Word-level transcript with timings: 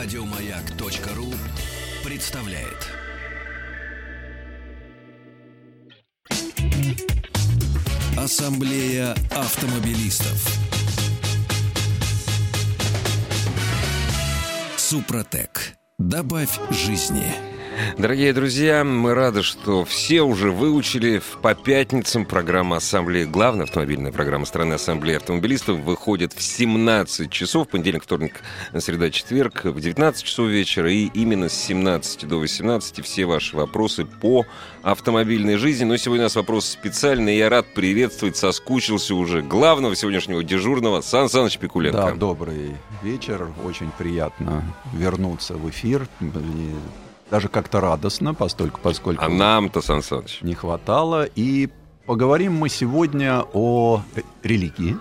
Радиомаяк.ру 0.00 1.34
представляет. 2.08 2.86
Ассамблея 8.16 9.16
автомобилистов. 9.32 10.46
Супротек. 14.76 15.74
Добавь 15.98 16.60
жизни. 16.70 17.47
Дорогие 17.96 18.32
друзья, 18.32 18.84
мы 18.84 19.14
рады, 19.14 19.42
что 19.42 19.84
все 19.84 20.22
уже 20.22 20.50
выучили 20.50 21.20
по 21.42 21.54
пятницам 21.54 22.24
программа 22.24 22.76
Ассамблеи. 22.76 23.24
Главная 23.24 23.64
автомобильная 23.64 24.12
программа 24.12 24.46
страны 24.46 24.74
Ассамблеи 24.74 25.16
автомобилистов 25.16 25.78
выходит 25.78 26.32
в 26.32 26.42
17 26.42 27.30
часов, 27.30 27.68
понедельник, 27.68 28.04
вторник, 28.04 28.36
среда, 28.78 29.10
четверг, 29.10 29.64
в 29.64 29.80
19 29.80 30.24
часов 30.24 30.48
вечера. 30.48 30.90
И 30.90 31.06
именно 31.14 31.48
с 31.48 31.54
17 31.54 32.26
до 32.26 32.36
18 32.36 33.04
все 33.04 33.26
ваши 33.26 33.56
вопросы 33.56 34.04
по 34.04 34.46
автомобильной 34.82 35.56
жизни. 35.56 35.84
Но 35.84 35.96
сегодня 35.96 36.24
у 36.24 36.26
нас 36.26 36.36
вопрос 36.36 36.66
специальный. 36.66 37.36
Я 37.36 37.48
рад 37.48 37.66
приветствовать, 37.74 38.36
соскучился 38.36 39.14
уже 39.14 39.42
главного 39.42 39.94
сегодняшнего 39.94 40.42
дежурного 40.42 41.00
Сан 41.00 41.28
Саныч 41.28 41.58
Пикуленко. 41.58 41.98
Да, 41.98 42.12
добрый 42.12 42.76
вечер. 43.02 43.48
Очень 43.64 43.90
приятно 43.96 44.64
вернуться 44.92 45.54
в 45.54 45.68
эфир 45.70 46.08
даже 47.30 47.48
как-то 47.48 47.80
радостно, 47.80 48.34
постольку, 48.34 48.80
поскольку... 48.82 49.24
А 49.24 49.28
нам-то, 49.28 49.80
Сан 49.80 50.02
Саныч. 50.02 50.38
Не 50.42 50.54
хватало. 50.54 51.24
И 51.24 51.68
поговорим 52.06 52.54
мы 52.54 52.68
сегодня 52.68 53.44
о 53.52 54.02
религии. 54.42 54.96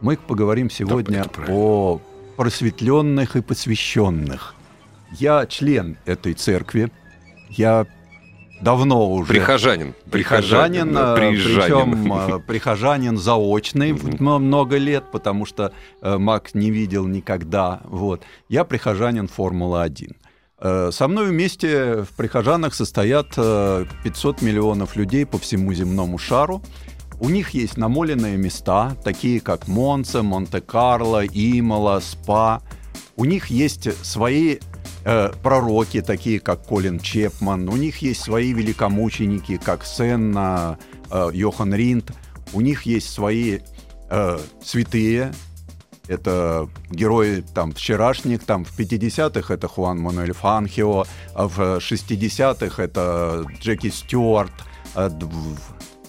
Мы 0.00 0.16
поговорим 0.16 0.70
сегодня 0.70 1.24
да, 1.24 1.44
о 1.48 2.00
просветленных 2.36 3.36
и 3.36 3.42
посвященных. 3.42 4.54
Я 5.12 5.46
член 5.46 5.96
этой 6.04 6.34
церкви. 6.34 6.90
Я 7.48 7.86
давно 8.60 9.10
уже... 9.10 9.32
Прихожанин. 9.32 9.94
Прихожанин, 10.10 10.88
причем 10.88 12.12
э, 12.12 12.40
прихожанин 12.40 13.16
заочный 13.16 13.92
много 13.92 14.76
лет, 14.76 15.04
потому 15.12 15.46
что 15.46 15.72
э, 16.02 16.18
Макс 16.18 16.54
не 16.54 16.70
видел 16.70 17.06
никогда. 17.06 17.80
Вот. 17.84 18.22
Я 18.48 18.64
прихожанин 18.64 19.28
Формулы-1. 19.28 20.16
Э, 20.58 20.90
со 20.92 21.08
мной 21.08 21.28
вместе 21.28 22.02
в 22.02 22.08
прихожанах 22.16 22.74
состоят 22.74 23.30
500 23.30 23.36
э, 24.42 24.44
миллионов 24.44 24.96
людей 24.96 25.26
по 25.26 25.38
всему 25.38 25.72
земному 25.72 26.18
шару. 26.18 26.62
У 27.18 27.30
них 27.30 27.50
есть 27.50 27.76
намоленные 27.76 28.36
места, 28.36 28.96
такие 29.02 29.40
как 29.40 29.68
Монце, 29.68 30.22
Монте-Карло, 30.22 31.24
Имола, 31.26 32.00
Спа. 32.00 32.62
У 33.16 33.24
них 33.24 33.46
есть 33.46 33.88
свои 34.04 34.58
э, 35.04 35.32
пророки, 35.42 36.02
такие 36.02 36.40
как 36.40 36.66
Колин 36.66 37.00
Чепман. 37.00 37.68
У 37.68 37.76
них 37.76 37.98
есть 37.98 38.22
свои 38.22 38.52
великомученики, 38.52 39.56
как 39.56 39.86
Сенна, 39.86 40.78
э, 41.10 41.30
Йохан 41.32 41.74
Ринд. 41.74 42.12
У 42.52 42.60
них 42.60 42.82
есть 42.82 43.10
свои 43.10 43.60
э, 44.10 44.38
святые, 44.62 45.32
это 46.08 46.68
герои 46.90 47.44
там 47.54 47.72
вчерашних, 47.72 48.44
там 48.44 48.64
в 48.64 48.78
50-х 48.78 49.52
это 49.52 49.68
Хуан 49.68 49.98
Мануэль 49.98 50.32
Фанхио, 50.32 51.04
а 51.34 51.48
в 51.48 51.78
60-х 51.78 52.82
это 52.82 53.44
Джеки 53.60 53.90
Стюарт, 53.90 54.52
а 54.94 55.10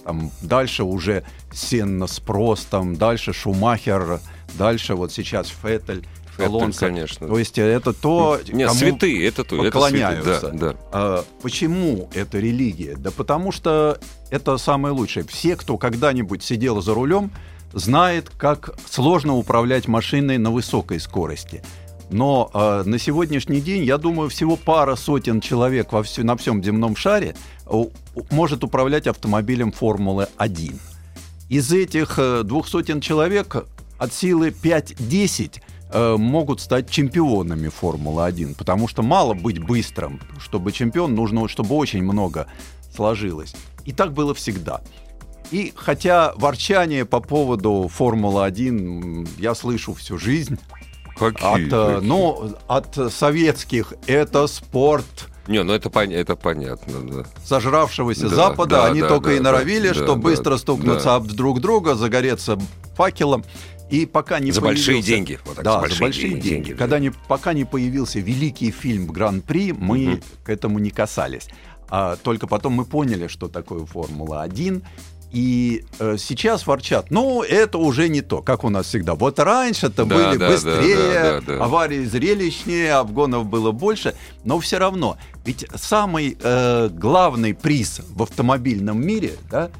там 0.04 0.30
дальше 0.40 0.84
уже 0.84 1.24
Сенна 1.52 2.06
с 2.06 2.20
Простом, 2.20 2.96
дальше 2.96 3.32
Шумахер, 3.32 4.20
дальше 4.56 4.94
вот 4.94 5.12
сейчас 5.12 5.48
Феттель. 5.48 6.06
Алонсо. 6.38 6.86
конечно. 6.86 7.26
То 7.26 7.36
есть 7.36 7.58
это 7.58 7.92
то, 7.92 8.38
Нет, 8.46 8.68
кому 8.68 8.78
святые, 8.78 9.26
это 9.26 9.42
то, 9.42 9.60
поклоняются. 9.60 10.30
Это 10.30 10.40
святые, 10.40 10.60
да, 10.60 10.72
да. 10.72 10.78
А, 10.92 11.24
почему 11.42 12.08
это 12.14 12.38
религия? 12.38 12.94
Да 12.96 13.10
потому 13.10 13.50
что 13.50 13.98
это 14.30 14.56
самое 14.56 14.94
лучшее. 14.94 15.26
Все, 15.26 15.56
кто 15.56 15.78
когда-нибудь 15.78 16.44
сидел 16.44 16.80
за 16.80 16.94
рулем, 16.94 17.32
знает, 17.72 18.30
как 18.30 18.74
сложно 18.88 19.36
управлять 19.36 19.88
машиной 19.88 20.38
на 20.38 20.50
высокой 20.50 21.00
скорости. 21.00 21.62
Но 22.10 22.50
э, 22.54 22.82
на 22.86 22.98
сегодняшний 22.98 23.60
день, 23.60 23.84
я 23.84 23.98
думаю, 23.98 24.30
всего 24.30 24.56
пара 24.56 24.96
сотен 24.96 25.40
человек 25.40 25.92
во 25.92 26.02
все, 26.02 26.22
на 26.22 26.36
всем 26.36 26.64
земном 26.64 26.96
шаре 26.96 27.36
э, 27.66 27.84
может 28.30 28.64
управлять 28.64 29.06
автомобилем 29.06 29.72
Формулы-1. 29.72 30.80
Из 31.50 31.72
этих 31.72 32.18
э, 32.18 32.42
двух 32.44 32.66
сотен 32.66 33.00
человек 33.00 33.66
от 33.98 34.12
силы 34.14 34.48
5-10 34.50 35.60
э, 35.90 36.16
могут 36.16 36.60
стать 36.60 36.88
чемпионами 36.88 37.68
Формулы-1, 37.68 38.54
потому 38.56 38.88
что 38.88 39.02
мало 39.02 39.34
быть 39.34 39.58
быстрым. 39.58 40.20
Чтобы 40.38 40.72
чемпион, 40.72 41.14
нужно, 41.14 41.46
чтобы 41.48 41.74
очень 41.74 42.02
много 42.02 42.46
сложилось. 42.94 43.54
И 43.84 43.92
так 43.92 44.12
было 44.12 44.34
всегда. 44.34 44.80
И 45.50 45.72
хотя 45.74 46.32
ворчание 46.36 47.04
по 47.04 47.20
поводу 47.20 47.90
Формулы-1 47.92 49.28
я 49.38 49.54
слышу 49.54 49.94
всю 49.94 50.18
жизнь, 50.18 50.58
Какие? 51.18 51.66
От, 51.66 51.72
э, 51.72 52.00
ну, 52.00 52.54
от 52.68 53.12
советских 53.12 53.92
это 54.06 54.46
спорт. 54.46 55.28
Не, 55.48 55.62
ну 55.62 55.72
это, 55.72 55.88
пон- 55.88 56.14
это 56.14 56.36
понятно, 56.36 57.00
да. 57.00 57.24
Сожравшегося 57.44 58.28
да, 58.28 58.36
Запада, 58.36 58.76
да, 58.76 58.86
они 58.86 59.00
да, 59.00 59.08
только 59.08 59.30
да, 59.30 59.36
и 59.36 59.40
норовили, 59.40 59.88
да, 59.88 59.94
что 59.94 60.14
да, 60.14 60.14
быстро 60.14 60.56
стукнуться 60.58 61.06
да. 61.06 61.14
об 61.16 61.26
друг 61.26 61.60
друга, 61.60 61.94
загореться 61.94 62.58
факелом. 62.94 63.44
И 63.90 64.04
пока 64.04 64.38
не 64.38 64.52
за 64.52 64.60
появился... 64.60 64.92
большие 64.92 65.02
деньги. 65.02 65.38
Вот 65.46 65.56
так, 65.56 65.64
да, 65.64 65.72
за 65.72 65.78
большие, 65.80 65.96
за 65.96 66.04
большие 66.04 66.30
деньги. 66.30 66.48
деньги. 66.48 66.72
Когда 66.74 66.96
да. 66.96 67.00
не, 67.00 67.10
пока 67.10 67.54
не 67.54 67.64
появился 67.64 68.20
великий 68.20 68.70
фильм 68.70 69.06
Гран-при, 69.06 69.72
мы 69.72 70.14
угу. 70.14 70.22
к 70.44 70.50
этому 70.50 70.78
не 70.78 70.90
касались. 70.90 71.48
А 71.88 72.16
только 72.16 72.46
потом 72.46 72.74
мы 72.74 72.84
поняли, 72.84 73.28
что 73.28 73.48
такое 73.48 73.86
Формула-1, 73.86 74.82
и 75.30 75.84
э, 75.98 76.16
сейчас 76.18 76.66
ворчат, 76.66 77.10
ну, 77.10 77.42
это 77.42 77.78
уже 77.78 78.08
не 78.08 78.22
то, 78.22 78.40
как 78.40 78.64
у 78.64 78.70
нас 78.70 78.86
всегда. 78.86 79.14
Вот 79.14 79.38
раньше-то 79.38 80.04
да, 80.04 80.16
были 80.16 80.36
да, 80.38 80.48
быстрее, 80.48 80.96
да, 80.96 81.40
да, 81.40 81.58
да, 81.58 81.64
аварии 81.64 82.04
зрелищнее, 82.04 82.94
обгонов 82.94 83.46
было 83.46 83.72
больше, 83.72 84.14
но 84.44 84.58
все 84.58 84.78
равно. 84.78 85.18
Ведь 85.44 85.66
самый 85.74 86.38
э, 86.40 86.88
главный 86.90 87.54
приз 87.54 88.00
в 88.08 88.22
автомобильном 88.22 89.04
мире, 89.04 89.32
да, 89.50 89.70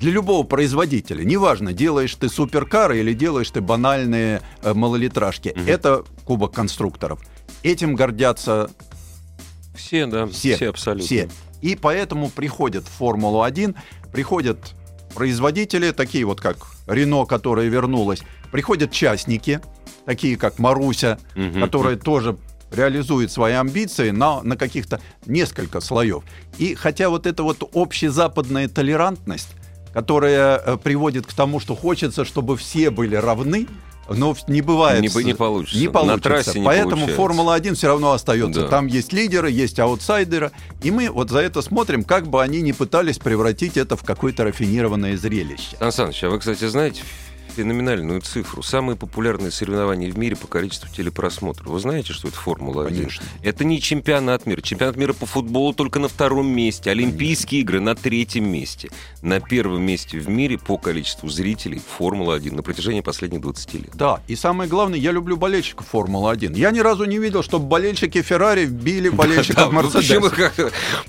для 0.00 0.10
любого 0.10 0.42
производителя, 0.44 1.24
неважно, 1.24 1.72
делаешь 1.72 2.14
ты 2.16 2.28
суперкары 2.28 2.98
или 3.00 3.14
делаешь 3.14 3.50
ты 3.50 3.60
банальные 3.60 4.42
э, 4.62 4.74
малолитражки, 4.74 5.50
угу. 5.50 5.62
это 5.66 6.04
кубок 6.24 6.52
конструкторов. 6.52 7.20
Этим 7.62 7.94
гордятся 7.94 8.70
все, 9.74 10.06
да, 10.06 10.26
все, 10.26 10.56
все 10.56 10.68
абсолютно. 10.68 11.06
Все. 11.06 11.28
И 11.62 11.76
поэтому 11.76 12.28
приходят 12.28 12.84
в 12.84 12.90
Формулу-1, 12.90 13.76
приходят 14.12 14.74
производители, 15.12 15.90
такие 15.90 16.24
вот 16.24 16.40
как 16.40 16.56
Рено, 16.86 17.24
которая 17.24 17.68
вернулась, 17.68 18.22
приходят 18.50 18.90
частники, 18.90 19.60
такие 20.04 20.36
как 20.36 20.58
Маруся, 20.58 21.18
угу. 21.36 21.60
которая 21.60 21.96
тоже 21.96 22.36
реализует 22.70 23.30
свои 23.30 23.52
амбиции 23.52 24.10
на, 24.10 24.42
на 24.42 24.56
каких-то 24.56 25.00
несколько 25.26 25.80
слоев. 25.80 26.24
И 26.58 26.74
хотя 26.74 27.08
вот 27.08 27.26
эта 27.26 27.42
вот 27.42 27.68
общезападная 27.74 28.68
толерантность, 28.68 29.54
которая 29.92 30.58
э, 30.58 30.76
приводит 30.78 31.26
к 31.26 31.32
тому, 31.34 31.60
что 31.60 31.74
хочется, 31.74 32.24
чтобы 32.24 32.56
все 32.56 32.90
были 32.90 33.14
равны, 33.14 33.66
но 34.14 34.36
не 34.46 34.62
бывает. 34.62 35.00
Не, 35.00 35.24
не 35.24 35.34
получится. 35.34 35.78
Не 35.78 35.88
получится. 35.88 36.16
На 36.16 36.22
трассе 36.22 36.58
не 36.58 36.64
Поэтому 36.64 37.06
Формула-1 37.06 37.74
все 37.74 37.88
равно 37.88 38.12
остается. 38.12 38.62
Да. 38.62 38.68
Там 38.68 38.86
есть 38.86 39.12
лидеры, 39.12 39.50
есть 39.50 39.78
аутсайдеры. 39.78 40.50
И 40.82 40.90
мы 40.90 41.10
вот 41.10 41.30
за 41.30 41.40
это 41.40 41.62
смотрим, 41.62 42.04
как 42.04 42.26
бы 42.26 42.42
они 42.42 42.62
не 42.62 42.72
пытались 42.72 43.18
превратить 43.18 43.76
это 43.76 43.96
в 43.96 44.04
какое-то 44.04 44.44
рафинированное 44.44 45.16
зрелище. 45.16 45.76
Сан 45.78 45.92
Саныч, 45.92 46.24
а 46.24 46.30
вы, 46.30 46.38
кстати, 46.38 46.66
знаете, 46.66 47.02
феноменальную 47.52 48.20
цифру. 48.20 48.62
Самые 48.62 48.96
популярные 48.96 49.50
соревнования 49.50 50.10
в 50.10 50.18
мире 50.18 50.36
по 50.36 50.46
количеству 50.46 50.88
телепросмотров. 50.94 51.68
Вы 51.68 51.80
знаете, 51.80 52.12
что 52.12 52.28
это 52.28 52.36
Формула-1? 52.36 52.88
Конечно. 52.88 53.24
Это 53.42 53.64
не 53.64 53.80
чемпионат 53.80 54.46
мира. 54.46 54.60
Чемпионат 54.60 54.96
мира 54.96 55.12
по 55.12 55.26
футболу 55.26 55.72
только 55.72 55.98
на 55.98 56.08
втором 56.08 56.48
месте. 56.48 56.90
Олимпийские 56.90 57.60
игры 57.60 57.80
на 57.80 57.94
третьем 57.94 58.50
месте. 58.50 58.90
На 59.20 59.40
первом 59.40 59.82
месте 59.82 60.18
в 60.18 60.28
мире 60.28 60.58
по 60.58 60.78
количеству 60.78 61.28
зрителей 61.28 61.80
Формула-1 61.98 62.54
на 62.54 62.62
протяжении 62.62 63.00
последних 63.00 63.40
20 63.40 63.74
лет. 63.74 63.90
Да, 63.94 64.20
и 64.26 64.36
самое 64.36 64.68
главное, 64.68 64.98
я 64.98 65.12
люблю 65.12 65.36
болельщиков 65.36 65.86
Формулы-1. 65.88 66.56
Я 66.56 66.70
ни 66.70 66.80
разу 66.80 67.04
не 67.04 67.18
видел, 67.18 67.42
чтобы 67.42 67.66
болельщики 67.66 68.22
Феррари 68.22 68.66
били 68.66 69.08
болельщиков 69.08 69.72
Мерседеса. 69.72 70.32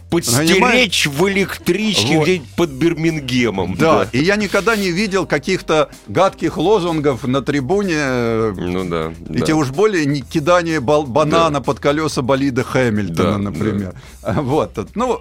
Подстеречь 0.10 1.08
в 1.08 1.30
электричке 1.30 2.22
где-нибудь 2.22 2.50
под 2.56 2.70
Бирмингемом. 2.72 3.76
Да, 3.76 4.08
и 4.12 4.20
я 4.20 4.36
никогда 4.36 4.76
не 4.76 4.92
видел 4.92 5.26
каких-то 5.26 5.90
гад 6.08 6.33
гадких 6.34 6.58
лозунгов 6.58 7.28
на 7.28 7.42
трибуне. 7.42 8.54
Ну 8.58 8.90
да. 8.90 9.14
И 9.30 9.40
да. 9.40 9.56
уж 9.56 9.72
более 9.72 10.06
не 10.06 10.22
кидание 10.22 10.80
бал- 10.80 11.06
банана 11.06 11.60
да. 11.60 11.62
под 11.62 11.80
колеса 11.80 12.22
болида 12.22 12.64
Хэмилтона, 12.64 13.34
да, 13.34 13.38
например. 13.38 13.96
Да. 14.22 14.42
Вот. 14.42 14.90
Ну, 14.96 15.20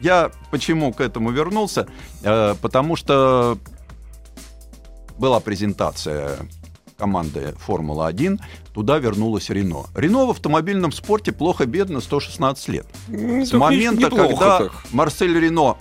я 0.00 0.30
почему 0.50 0.92
к 0.92 1.00
этому 1.00 1.30
вернулся? 1.30 1.86
Э, 2.22 2.54
потому 2.60 2.96
что 2.96 3.58
была 5.18 5.40
презентация 5.40 6.38
команды 6.96 7.54
Формула-1, 7.66 8.40
туда 8.72 8.98
вернулась 8.98 9.50
Рено. 9.50 9.84
Рено 9.94 10.26
в 10.26 10.30
автомобильном 10.30 10.92
спорте 10.92 11.30
плохо-бедно 11.30 12.00
116 12.00 12.68
лет. 12.68 12.86
Не 13.06 13.44
С 13.44 13.52
момента, 13.52 14.10
когда 14.10 14.58
так. 14.58 14.72
Марсель 14.92 15.38
Рено 15.38 15.76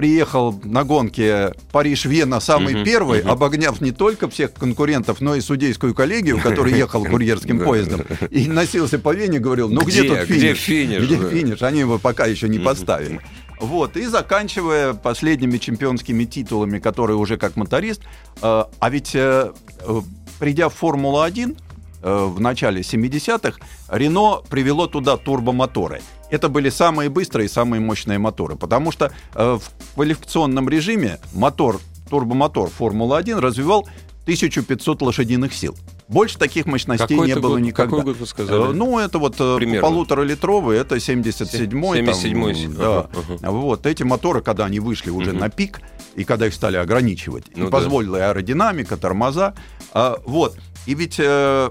приехал 0.00 0.58
на 0.64 0.82
гонке 0.84 1.52
Париж-Вена 1.72 2.40
самый 2.40 2.72
Мгм, 2.72 2.84
первый, 2.84 3.20
мгм. 3.20 3.32
обогняв 3.32 3.82
не 3.82 3.92
только 3.92 4.30
всех 4.30 4.54
конкурентов, 4.54 5.20
но 5.20 5.34
и 5.34 5.42
судейскую 5.42 5.94
коллегию, 5.94 6.40
который 6.40 6.72
ехал 6.72 7.04
курьерским 7.04 7.58
поездом, 7.64 8.00
и 8.30 8.48
носился 8.48 8.98
по 8.98 9.12
Вене, 9.14 9.40
говорил, 9.40 9.68
ну 9.68 9.82
где, 9.82 10.00
Где? 10.00 10.08
тут 10.08 10.18
финиш? 10.20 10.40
Где 10.40 10.54
финиш, 10.54 11.02
Где 11.04 11.16
да. 11.18 11.28
финиш? 11.28 11.62
Они 11.62 11.80
его 11.80 11.98
пока 11.98 12.24
еще 12.24 12.48
не 12.48 12.56
Мгм. 12.56 12.64
поставили. 12.64 13.20
Вот, 13.60 13.98
и 13.98 14.06
заканчивая 14.06 14.94
последними 14.94 15.58
чемпионскими 15.58 16.24
титулами, 16.24 16.78
которые 16.78 17.18
уже 17.18 17.36
как 17.36 17.56
моторист, 17.56 18.00
э, 18.00 18.64
а 18.80 18.90
ведь 18.90 19.14
э, 19.14 19.52
э, 19.86 20.00
придя 20.38 20.70
в 20.70 20.74
Формулу-1 20.76 21.58
э, 22.02 22.24
в 22.24 22.40
начале 22.40 22.80
70-х, 22.80 23.58
Рено 23.90 24.40
привело 24.48 24.86
туда 24.86 25.18
турбомоторы. 25.18 26.00
Это 26.30 26.48
были 26.48 26.70
самые 26.70 27.08
быстрые 27.10 27.46
и 27.46 27.48
самые 27.48 27.80
мощные 27.80 28.18
моторы, 28.18 28.56
потому 28.56 28.92
что 28.92 29.12
э, 29.34 29.58
в 29.60 29.94
квалификационном 29.94 30.68
режиме 30.68 31.18
мотор, 31.32 31.80
турбомотор 32.08 32.68
Формулы-1 32.70 33.38
развивал 33.40 33.88
1500 34.24 35.02
лошадиных 35.02 35.52
сил. 35.52 35.76
Больше 36.08 36.38
таких 36.38 36.66
мощностей 36.66 37.06
Какой 37.16 37.28
не 37.28 37.34
было 37.36 37.52
год? 37.54 37.60
никогда. 37.60 37.96
Какой 37.98 38.04
год 38.12 38.20
вы 38.20 38.26
сказали? 38.26 38.70
Э, 38.70 38.72
Ну, 38.72 38.98
это 38.98 39.18
вот 39.18 39.36
э, 39.40 39.56
Примерно. 39.56 39.88
полуторалитровый, 39.88 40.76
это 40.78 40.96
77-й. 40.96 41.66
там, 41.68 42.14
77-й, 42.14 42.66
да. 42.76 43.08
ага. 43.12 43.50
Вот 43.50 43.86
эти 43.86 44.02
моторы, 44.02 44.40
когда 44.42 44.64
они 44.66 44.80
вышли 44.80 45.10
уже 45.10 45.30
Мгм. 45.30 45.40
на 45.40 45.48
пик, 45.50 45.80
и 46.16 46.24
когда 46.24 46.46
их 46.48 46.54
стали 46.54 46.76
ограничивать, 46.76 47.44
Ну 47.56 47.62
и 47.62 47.66
да. 47.66 47.70
позволила 47.70 48.18
аэродинамика, 48.28 48.96
тормоза. 48.96 49.54
а, 49.92 50.18
вот. 50.26 50.56
И 50.86 50.94
ведь 50.94 51.16
э, 51.18 51.68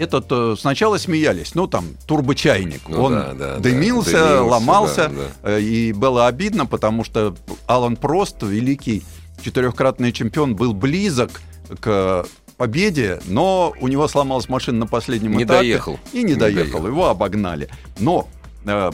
этот 0.00 0.26
э, 0.30 0.54
сначала 0.58 0.96
смеялись, 0.98 1.54
ну 1.54 1.66
там 1.66 1.84
турбочайник, 2.06 2.80
Ну 2.88 3.02
он 3.04 3.12
да, 3.12 3.26
да, 3.28 3.34
да. 3.34 3.56
дымился, 3.58 4.12
Дымился, 4.12 4.42
ломался, 4.42 5.08
да, 5.42 5.50
э, 5.50 5.60
и 5.60 5.92
было 5.92 6.26
обидно, 6.26 6.64
потому 6.66 7.04
что 7.04 7.34
Алан 7.66 7.96
Прост, 7.96 8.42
великий 8.42 9.02
четырехкратный 9.44 10.12
чемпион, 10.12 10.56
был 10.56 10.72
близок 10.72 11.40
к 11.80 12.24
победе, 12.56 13.20
но 13.26 13.74
у 13.80 13.88
него 13.88 14.08
сломалась 14.08 14.48
машина 14.48 14.78
на 14.80 14.86
последнем 14.86 15.32
Не 15.36 15.44
этапе. 15.44 15.60
доехал. 15.60 15.98
И 16.12 16.18
не, 16.22 16.32
Не 16.32 16.34
доехал, 16.34 16.62
доехал. 16.80 16.86
его 16.86 17.08
обогнали. 17.08 17.68
Но 17.98 18.26
э, 18.64 18.90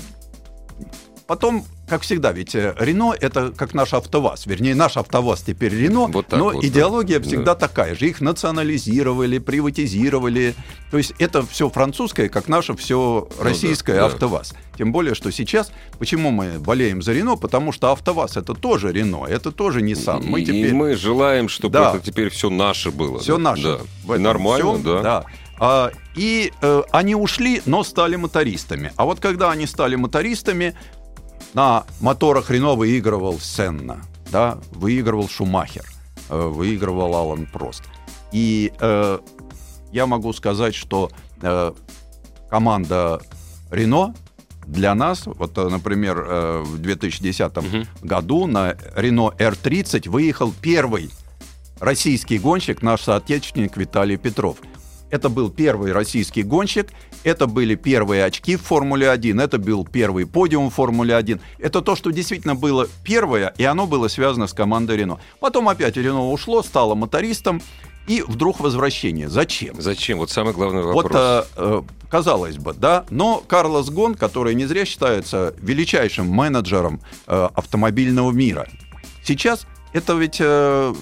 потом, 1.27 1.65
как 1.89 2.03
всегда, 2.03 2.33
ведь 2.33 2.55
э, 2.55 2.75
Рено 2.79 3.15
это 3.19 3.53
как 3.57 3.73
наш 3.73 3.95
АвтоВАЗ. 3.95 4.47
Вернее, 4.47 4.75
наш 4.75 4.97
АвтоВАЗ 4.97 5.43
теперь 5.43 5.75
Рено, 5.75 6.07
Вот 6.07 6.33
но 6.33 6.51
вот, 6.51 6.65
идеология 6.65 7.19
да. 7.21 7.25
всегда 7.27 7.55
такая 7.55 7.95
же. 7.95 8.09
Их 8.09 8.21
национализировали, 8.21 9.39
приватизировали. 9.39 10.55
То 10.91 10.99
есть 10.99 11.15
это 11.19 11.47
все 11.47 11.71
французское, 11.71 12.29
как 12.29 12.49
наше 12.49 12.75
все 12.75 13.29
российское 13.41 13.95
Ну 13.95 14.01
да, 14.01 14.09
да. 14.09 14.15
АвтоВАЗ. 14.15 14.55
Тем 14.77 14.93
более, 14.93 15.15
что 15.15 15.31
сейчас, 15.31 15.71
почему 15.99 16.31
мы 16.31 16.59
болеем 16.59 17.03
за 17.03 17.13
Рено? 17.13 17.37
Потому 17.37 17.73
что 17.73 17.93
АвтоВАЗ 17.93 18.37
это 18.39 18.55
тоже 18.55 18.93
Рено, 18.93 19.25
это 19.29 19.53
тоже 19.53 19.81
Nissan. 19.81 20.25
Мы 20.27 20.41
и, 20.41 20.43
и 20.43 20.47
теперь... 20.47 20.75
мы 20.75 20.97
желаем, 20.97 21.49
чтобы 21.49 21.75
Да. 21.75 21.95
это 21.95 22.05
теперь 22.05 22.31
все 22.31 22.51
наше 22.51 22.91
было. 22.91 23.21
Все 23.21 23.37
да? 23.37 23.43
наше. 23.43 23.79
Да. 24.07 24.19
Нормально, 24.19 24.73
всём, 24.73 24.83
да. 24.83 25.03
да. 25.03 25.25
А, 25.59 25.91
и 26.15 26.53
э, 26.61 26.83
они 26.91 27.15
ушли, 27.15 27.63
но 27.65 27.83
стали 27.85 28.17
мотористами. 28.17 28.93
А 28.97 29.05
вот 29.05 29.21
когда 29.21 29.51
они 29.51 29.67
стали 29.67 29.97
мотористами, 29.97 30.75
на 31.57 31.85
моторах 32.01 32.51
Рено 32.51 32.75
выигрывал 32.75 33.41
Сенна, 33.41 34.03
да, 34.31 34.59
выигрывал 34.73 35.27
Шумахер, 35.27 35.87
э, 36.29 36.39
выигрывал 36.49 37.15
Алан 37.17 37.47
Прост. 37.47 37.83
И 38.31 38.75
э, 38.79 39.19
я 39.91 40.07
могу 40.07 40.35
сказать, 40.35 40.75
что 40.75 41.11
э, 41.41 41.73
команда 42.51 43.23
Рено 43.71 44.15
для 44.67 44.95
нас, 44.95 45.23
вот, 45.25 45.57
э, 45.57 45.69
например, 45.71 46.27
э, 46.29 46.63
в 46.63 46.77
2010 46.77 47.57
Мгм. 47.63 47.87
году 48.03 48.47
на 48.47 48.77
Рено 48.95 49.33
R30 49.39 50.11
выехал 50.11 50.53
первый 50.61 51.11
российский 51.81 52.39
гонщик, 52.39 52.83
наш 52.83 53.01
соотечественник 53.01 53.79
Виталий 53.79 54.19
Петров. 54.19 54.59
Это 55.11 55.29
был 55.29 55.51
первый 55.51 55.93
российский 55.93 56.43
гонщик, 56.43 56.89
это 57.23 57.47
были 57.47 57.75
первые 57.75 58.25
очки 58.25 58.57
в 58.57 58.63
Формуле-1, 58.63 59.43
это 59.43 59.59
был 59.59 59.85
первый 59.85 60.27
подиум 60.27 60.71
в 60.71 60.75
Формуле-1. 60.75 61.41
Это 61.59 61.81
то, 61.81 61.95
что 61.95 62.11
действительно 62.11 62.55
было 62.55 62.89
первое, 63.05 63.55
и 63.57 63.65
оно 63.65 63.87
было 63.87 64.09
связано 64.09 64.47
с 64.47 64.53
командой 64.53 64.97
Рено. 64.97 65.19
Потом 65.39 65.69
опять 65.69 65.97
Рено 65.97 66.31
ушло, 66.31 66.63
стало 66.63 66.95
мотористом, 66.95 67.63
и 68.07 68.23
вдруг 68.23 68.61
возвращение. 68.61 69.29
Зачем? 69.29 69.81
Зачем? 69.81 70.19
Вот 70.19 70.31
самый 70.31 70.53
главный 70.53 70.83
вопрос. 70.83 71.05
Вот, 71.05 71.13
э, 71.15 71.45
э, 71.57 71.83
казалось 72.09 72.57
бы, 72.57 72.73
да, 72.73 73.05
но 73.11 73.43
Карлос 73.47 73.91
Гон, 73.91 74.15
который 74.15 74.55
не 74.55 74.67
зря 74.67 74.85
считается 74.85 75.55
величайшим 75.59 76.29
менеджером 76.29 77.01
э, 77.27 77.49
автомобильного 77.55 78.31
мира, 78.31 78.69
сейчас 79.25 79.67
это 79.93 80.15
ведь 80.15 80.37
э, 80.41 80.95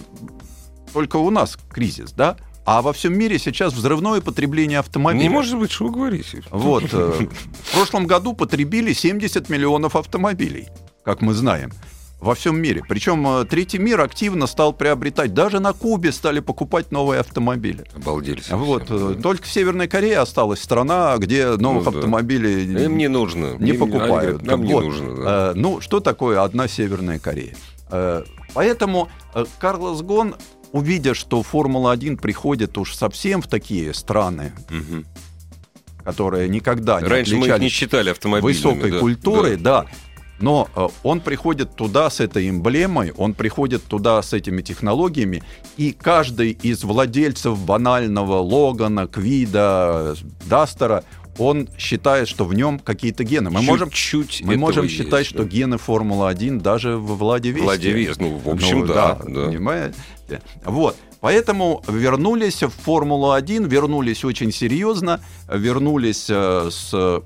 только 0.92 1.16
у 1.16 1.30
нас 1.30 1.58
кризис, 1.70 2.12
да, 2.12 2.36
а 2.64 2.82
во 2.82 2.92
всем 2.92 3.16
мире 3.18 3.38
сейчас 3.38 3.72
взрывное 3.72 4.20
потребление 4.20 4.78
автомобилей. 4.78 5.24
Не 5.24 5.28
может 5.28 5.58
быть, 5.58 5.70
что 5.70 5.84
вы 5.86 5.92
говорите. 5.92 6.42
Вот, 6.50 6.84
э, 6.92 7.26
в 7.62 7.72
прошлом 7.74 8.06
году 8.06 8.32
потребили 8.34 8.92
70 8.92 9.48
миллионов 9.48 9.96
автомобилей, 9.96 10.68
как 11.04 11.20
мы 11.20 11.34
знаем, 11.34 11.72
во 12.20 12.34
всем 12.34 12.58
мире. 12.58 12.82
Причем 12.88 13.26
э, 13.26 13.44
третий 13.44 13.76
мир 13.78 14.00
активно 14.00 14.46
стал 14.46 14.72
приобретать, 14.72 15.34
даже 15.34 15.60
на 15.60 15.74
Кубе 15.74 16.10
стали 16.10 16.40
покупать 16.40 16.90
новые 16.90 17.20
автомобили. 17.20 17.84
Обалдели. 17.94 18.38
совсем, 18.38 18.60
Вот, 18.60 18.84
э, 18.90 19.14
да. 19.14 19.22
только 19.22 19.42
в 19.44 19.52
Северной 19.52 19.88
Корее 19.88 20.18
осталась 20.20 20.62
страна, 20.62 21.14
где 21.18 21.48
новых 21.56 21.84
Ну 21.84 21.90
да. 21.92 21.98
автомобилей 21.98 22.84
Им 22.84 22.96
не 22.96 23.08
нужно. 23.08 23.56
не 23.58 23.72
Им- 23.72 23.78
покупают. 23.78 24.10
говорят, 24.40 24.42
Нам 24.42 24.64
не 24.64 24.72
Вот. 24.72 24.84
нужно. 24.84 25.16
да. 25.16 25.50
Э, 25.50 25.52
ну, 25.54 25.82
что 25.82 26.00
такое 26.00 26.42
одна 26.42 26.66
Северная 26.66 27.18
Корея? 27.18 27.54
Э, 27.90 28.24
поэтому 28.54 29.10
э, 29.34 29.44
Карлос 29.58 30.00
Гон, 30.00 30.36
увидя, 30.74 31.14
что 31.14 31.40
Формула-1 31.44 32.16
приходит 32.16 32.76
уж 32.78 32.96
совсем 32.96 33.40
в 33.40 33.46
такие 33.46 33.94
страны, 33.94 34.52
Мгм. 34.68 35.06
которые 36.04 36.48
никогда 36.48 37.00
не 37.00 37.06
Раньше 37.06 37.36
мы 37.36 37.46
их 37.46 37.58
не 37.60 37.68
считали 37.68 38.10
автомобилями. 38.10 38.52
высокой 38.52 38.90
да, 38.90 38.98
культурой, 38.98 39.56
да. 39.56 39.82
да. 39.82 39.86
Но 40.40 40.68
э, 40.74 40.88
он 41.04 41.20
приходит 41.20 41.76
туда 41.76 42.10
с 42.10 42.18
этой 42.18 42.50
эмблемой, 42.50 43.12
он 43.16 43.34
приходит 43.34 43.84
туда 43.84 44.20
с 44.20 44.32
этими 44.32 44.62
технологиями, 44.62 45.44
и 45.76 45.92
каждый 45.92 46.50
из 46.50 46.82
владельцев 46.82 47.56
банального 47.64 48.38
Логана, 48.40 49.06
Квида, 49.06 50.16
Дастера, 50.46 51.04
он 51.38 51.68
считает, 51.78 52.28
что 52.28 52.44
в 52.44 52.54
нем 52.54 52.78
какие-то 52.78 53.24
гены. 53.24 53.50
Мы 53.50 53.62
можем, 53.62 53.90
Чуть-чуть 53.90 54.42
мы 54.44 54.56
можем 54.56 54.84
есть, 54.84 54.96
считать, 54.96 55.24
да. 55.24 55.24
что 55.24 55.44
гены 55.44 55.78
Формулы-1 55.78 56.60
даже 56.60 56.96
в 56.96 57.16
Владе 57.16 57.50
Весте. 57.50 57.64
Владе 57.64 57.90
Вест, 57.92 58.20
ну, 58.20 58.38
в 58.38 58.48
общем, 58.48 58.80
Ну, 58.80 58.86
да, 58.86 59.18
да. 59.26 59.46
Понимаете? 59.46 59.94
Вот. 60.64 60.96
Поэтому 61.20 61.82
вернулись 61.88 62.62
в 62.62 62.70
Формулу-1, 62.70 63.66
вернулись 63.66 64.24
очень 64.24 64.52
серьезно, 64.52 65.20
вернулись 65.48 66.26
э, 66.28 66.68
с 66.70 67.22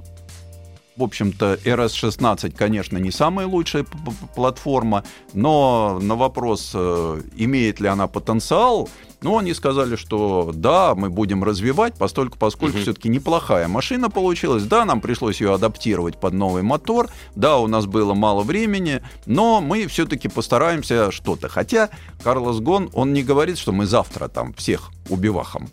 в 0.98 1.02
общем-то, 1.02 1.60
RS-16, 1.64 2.50
конечно, 2.56 2.98
не 2.98 3.12
самая 3.12 3.46
лучшая 3.46 3.86
платформа, 4.34 5.04
но 5.32 5.98
на 6.02 6.16
вопрос, 6.16 6.72
э, 6.74 7.22
имеет 7.36 7.78
ли 7.78 7.86
она 7.86 8.08
потенциал, 8.08 8.88
ну, 9.20 9.38
они 9.38 9.54
сказали, 9.54 9.96
что 9.96 10.50
да, 10.54 10.94
мы 10.94 11.08
будем 11.10 11.42
развивать, 11.44 11.94
постольку, 11.94 12.36
поскольку 12.38 12.76
Мгм. 12.76 12.82
все-таки 12.82 13.08
неплохая 13.08 13.66
машина 13.68 14.10
получилась. 14.10 14.64
Да, 14.64 14.84
нам 14.84 15.00
пришлось 15.00 15.40
ее 15.40 15.54
адаптировать 15.54 16.20
под 16.20 16.34
новый 16.34 16.62
мотор, 16.62 17.08
да, 17.34 17.58
у 17.58 17.66
нас 17.68 17.86
было 17.86 18.14
мало 18.14 18.42
времени, 18.42 19.00
но 19.26 19.60
мы 19.60 19.86
все-таки 19.86 20.28
постараемся 20.28 21.10
что-то. 21.12 21.48
Хотя 21.48 21.90
Карлос 22.22 22.60
Гон, 22.60 22.90
он 22.92 23.12
не 23.12 23.22
говорит, 23.22 23.58
что 23.58 23.72
мы 23.72 23.86
завтра 23.86 24.28
там 24.28 24.52
всех 24.54 24.90
убивахом. 25.08 25.68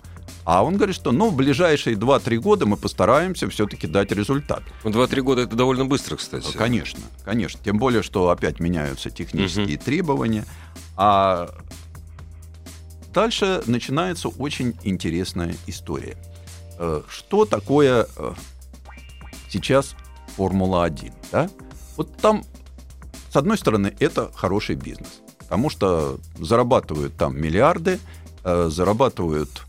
А 0.46 0.64
он 0.64 0.76
говорит, 0.78 0.96
что 0.96 1.12
ну, 1.12 1.32
в 1.32 1.36
ближайшие 1.36 1.96
2-3 1.96 2.38
года 2.38 2.68
мы 2.68 2.78
постараемся 2.78 3.50
все-таки 3.50 3.88
дать 3.88 4.12
результат. 4.12 4.62
Ну, 4.84 4.92
Два-три 4.92 5.22
года 5.22 5.42
это 5.42 5.56
довольно 5.56 5.86
быстро, 5.86 6.18
кстати. 6.18 6.56
Конечно, 6.56 7.00
конечно. 7.24 7.60
Тем 7.64 7.80
более, 7.80 8.04
что 8.04 8.30
опять 8.30 8.60
меняются 8.60 9.10
технические 9.10 9.78
требования. 9.78 10.46
А 10.96 11.50
дальше 13.12 13.64
начинается 13.66 14.30
очень 14.30 14.78
интересная 14.84 15.56
история. 15.66 16.16
Э, 16.78 17.02
Что 17.10 17.46
такое 17.46 18.08
э, 18.16 18.34
сейчас 19.50 19.96
Формула-1? 20.38 21.12
Да? 21.32 21.50
Вот 21.98 22.16
там, 22.18 22.44
с 23.32 23.36
одной 23.36 23.58
стороны, 23.58 23.96
это 24.00 24.32
хороший 24.36 24.76
бизнес. 24.76 25.22
Потому 25.40 25.72
что 25.72 26.20
зарабатывают 26.38 27.18
там 27.18 27.36
миллиарды, 27.36 28.00
э, 28.44 28.70
зарабатывают 28.72 29.64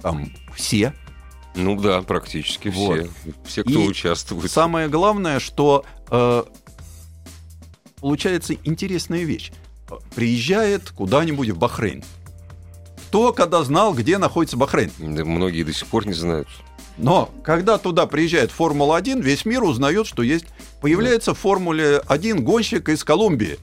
там 0.00 0.32
все, 0.54 0.94
Ну 1.54 1.80
да, 1.80 2.02
практически 2.02 2.68
Вот. 2.68 2.98
все. 2.98 3.32
Все, 3.44 3.62
кто 3.62 3.72
И 3.72 3.88
участвует. 3.88 4.50
Самое 4.50 4.88
главное, 4.88 5.40
что 5.40 5.84
э, 6.10 6.44
получается 8.00 8.54
интересная 8.64 9.24
вещь. 9.24 9.52
Приезжает 10.14 10.90
куда-нибудь 10.90 11.50
в 11.50 11.58
Бахрейн 11.58 12.04
кто 13.08 13.32
когда 13.32 13.64
знал, 13.64 13.94
где 13.94 14.18
находится 14.18 14.58
Бахрейн? 14.58 14.90
Да 14.98 15.24
многие 15.24 15.62
до 15.62 15.72
сих 15.72 15.86
пор 15.86 16.06
не 16.06 16.12
знают. 16.12 16.46
Но 16.98 17.30
когда 17.42 17.78
туда 17.78 18.06
приезжает 18.06 18.50
Формула-1, 18.50 19.22
весь 19.22 19.44
мир 19.46 19.62
узнает, 19.62 20.06
что 20.06 20.22
есть... 20.22 20.44
Появляется 20.82 21.34
в 21.34 21.38
Формуле-1 21.38 22.40
гонщик 22.40 22.88
из 22.88 23.02
Колумбии. 23.04 23.58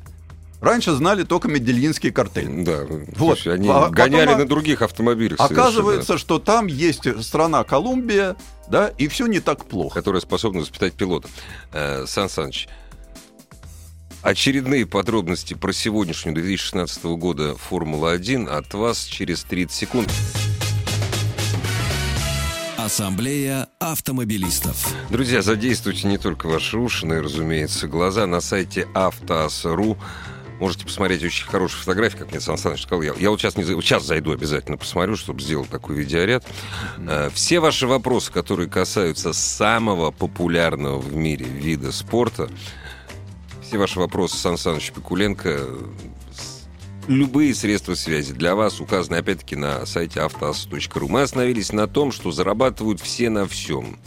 Раньше 0.66 0.94
знали 0.94 1.22
только 1.22 1.48
Медельинский 1.48 2.12
картель. 2.12 2.64
Да, 2.64 2.86
вот. 3.16 3.36
Есть, 3.38 3.48
они 3.48 3.70
а 3.70 3.90
гоняли 3.90 4.26
потом, 4.26 4.40
на 4.40 4.48
других 4.48 4.82
автомобилях. 4.82 5.40
Оказывается, 5.40 6.18
что 6.18 6.40
там 6.40 6.66
есть 6.66 7.24
страна 7.24 7.64
Колумбия, 7.64 8.36
да, 8.68 8.88
и 8.88 9.08
все 9.08 9.28
не 9.28 9.40
так 9.40 9.66
плохо. 9.66 9.94
Которая 9.94 10.22
способна 10.22 10.62
воспитать 10.62 10.94
пилота. 10.94 11.30
Э, 11.72 12.06
Сан 12.08 12.30
Саныч, 12.30 12.68
очередные 14.24 14.88
подробности 14.88 15.54
про 15.54 15.72
сегодняшнюю 15.72 16.34
2016 16.34 17.04
года 17.04 17.56
Формула-1 17.70 18.50
от 18.50 18.74
вас 18.74 19.04
через 19.04 19.44
30 19.44 19.72
секунд. 19.72 20.12
Ассамблея 22.76 23.68
автомобилистов. 23.78 24.96
Друзья, 25.12 25.44
задействуйте 25.44 26.08
не 26.08 26.18
только 26.18 26.48
ваши 26.48 26.78
уши, 26.80 27.06
но 27.06 27.18
и, 27.18 27.20
разумеется, 27.20 27.88
глаза 27.88 28.26
на 28.26 28.42
сайте 28.42 28.88
автоас.ру. 28.96 29.98
Можете 30.60 30.86
посмотреть 30.86 31.24
очень 31.24 31.46
хорошие 31.46 31.80
фотографии, 31.80 32.18
как 32.18 32.32
мне 32.32 32.40
Сан 32.40 32.58
Саныч 32.58 32.84
сказал. 32.84 33.02
Я, 33.02 33.14
я 33.18 33.30
вот 33.30 33.40
сейчас, 33.40 33.58
не, 33.58 33.64
сейчас 33.64 34.06
зайду 34.06 34.32
обязательно, 34.32 34.78
посмотрю, 34.78 35.16
чтобы 35.18 35.42
сделать 35.42 35.70
такой 35.70 35.96
видеоряд. 35.96 36.46
Mm-hmm. 36.98 37.32
Все 37.34 37.60
ваши 37.60 37.88
вопросы, 37.88 38.32
которые 38.32 38.70
касаются 38.70 39.34
самого 39.34 40.12
популярного 40.12 40.98
в 41.00 41.14
мире 41.16 41.46
вида 41.46 41.92
спорта, 41.92 42.50
все 43.62 43.78
ваши 43.78 44.00
вопросы 44.00 44.38
Сан 44.38 44.58
Саныч 44.58 44.92
Пикуленко 44.92 45.68
любые 47.08 47.54
средства 47.54 47.96
связи 47.96 48.34
для 48.34 48.56
вас 48.56 48.80
указаны, 48.80 49.18
опять-таки, 49.18 49.56
на 49.56 49.86
сайте 49.86 50.22
автоаз.ру. 50.22 51.08
Мы 51.08 51.22
остановились 51.22 51.72
на 51.72 51.88
том, 51.88 52.12
что 52.12 52.32
зарабатывают 52.32 53.02
все 53.02 53.30
на 53.30 53.48
всем. 53.48 54.00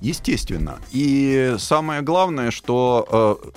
Естественно. 0.00 0.78
И 0.92 1.56
самое 1.58 2.02
главное, 2.02 2.50
что 2.50 3.40
э, 3.44 3.50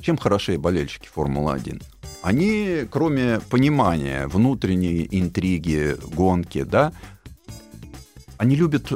чем 0.00 0.16
хороши 0.16 0.58
болельщики 0.58 1.08
Формулы-1? 1.12 1.82
Они, 2.22 2.84
кроме 2.90 3.40
понимания 3.40 4.26
внутренней 4.26 5.08
интриги, 5.10 5.96
гонки, 6.14 6.62
да, 6.62 6.92
они 8.36 8.56
любят 8.56 8.92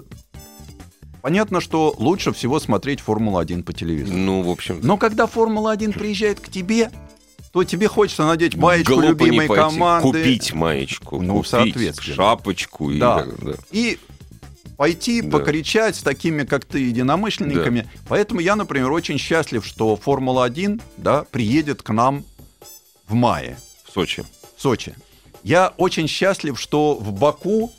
Понятно, 1.22 1.60
что 1.60 1.94
лучше 1.98 2.32
всего 2.32 2.58
смотреть 2.58 3.00
Формулу-1 3.00 3.62
по 3.62 3.72
телевизору. 3.72 4.18
Ну, 4.18 4.42
в 4.42 4.50
общем. 4.50 4.80
Но 4.82 4.96
когда 4.96 5.28
Формула-1 5.28 5.92
приезжает 5.92 6.40
к 6.40 6.48
тебе, 6.48 6.90
то 7.52 7.62
тебе 7.62 7.86
хочется 7.86 8.26
надеть 8.26 8.56
маечку 8.56 8.94
Глупо 8.94 9.06
любимой 9.06 9.46
команды. 9.46 10.08
Купить 10.08 10.52
маечку. 10.52 11.22
Ну, 11.22 11.36
купить 11.36 11.50
соответственно. 11.50 12.16
Шапочку. 12.16 12.92
Да. 12.94 13.24
И, 13.24 13.44
да. 13.44 13.52
и 13.70 13.98
пойти 14.82 15.22
да. 15.22 15.38
покричать 15.38 15.94
с 15.94 16.02
такими, 16.02 16.42
как 16.42 16.64
ты, 16.64 16.80
единомышленниками. 16.80 17.82
Да. 17.82 18.00
Поэтому 18.08 18.40
я, 18.40 18.56
например, 18.56 18.90
очень 18.90 19.16
счастлив, 19.16 19.64
что 19.64 19.94
Формула-1 19.94 20.82
да, 20.96 21.24
приедет 21.30 21.82
к 21.82 21.90
нам 21.92 22.24
в 23.06 23.14
мае. 23.14 23.56
В 23.84 23.92
Сочи. 23.92 24.24
В 24.56 24.60
Сочи. 24.60 24.96
Я 25.44 25.72
очень 25.76 26.08
счастлив, 26.08 26.58
что 26.58 26.96
в 26.96 27.12
Баку 27.12 27.72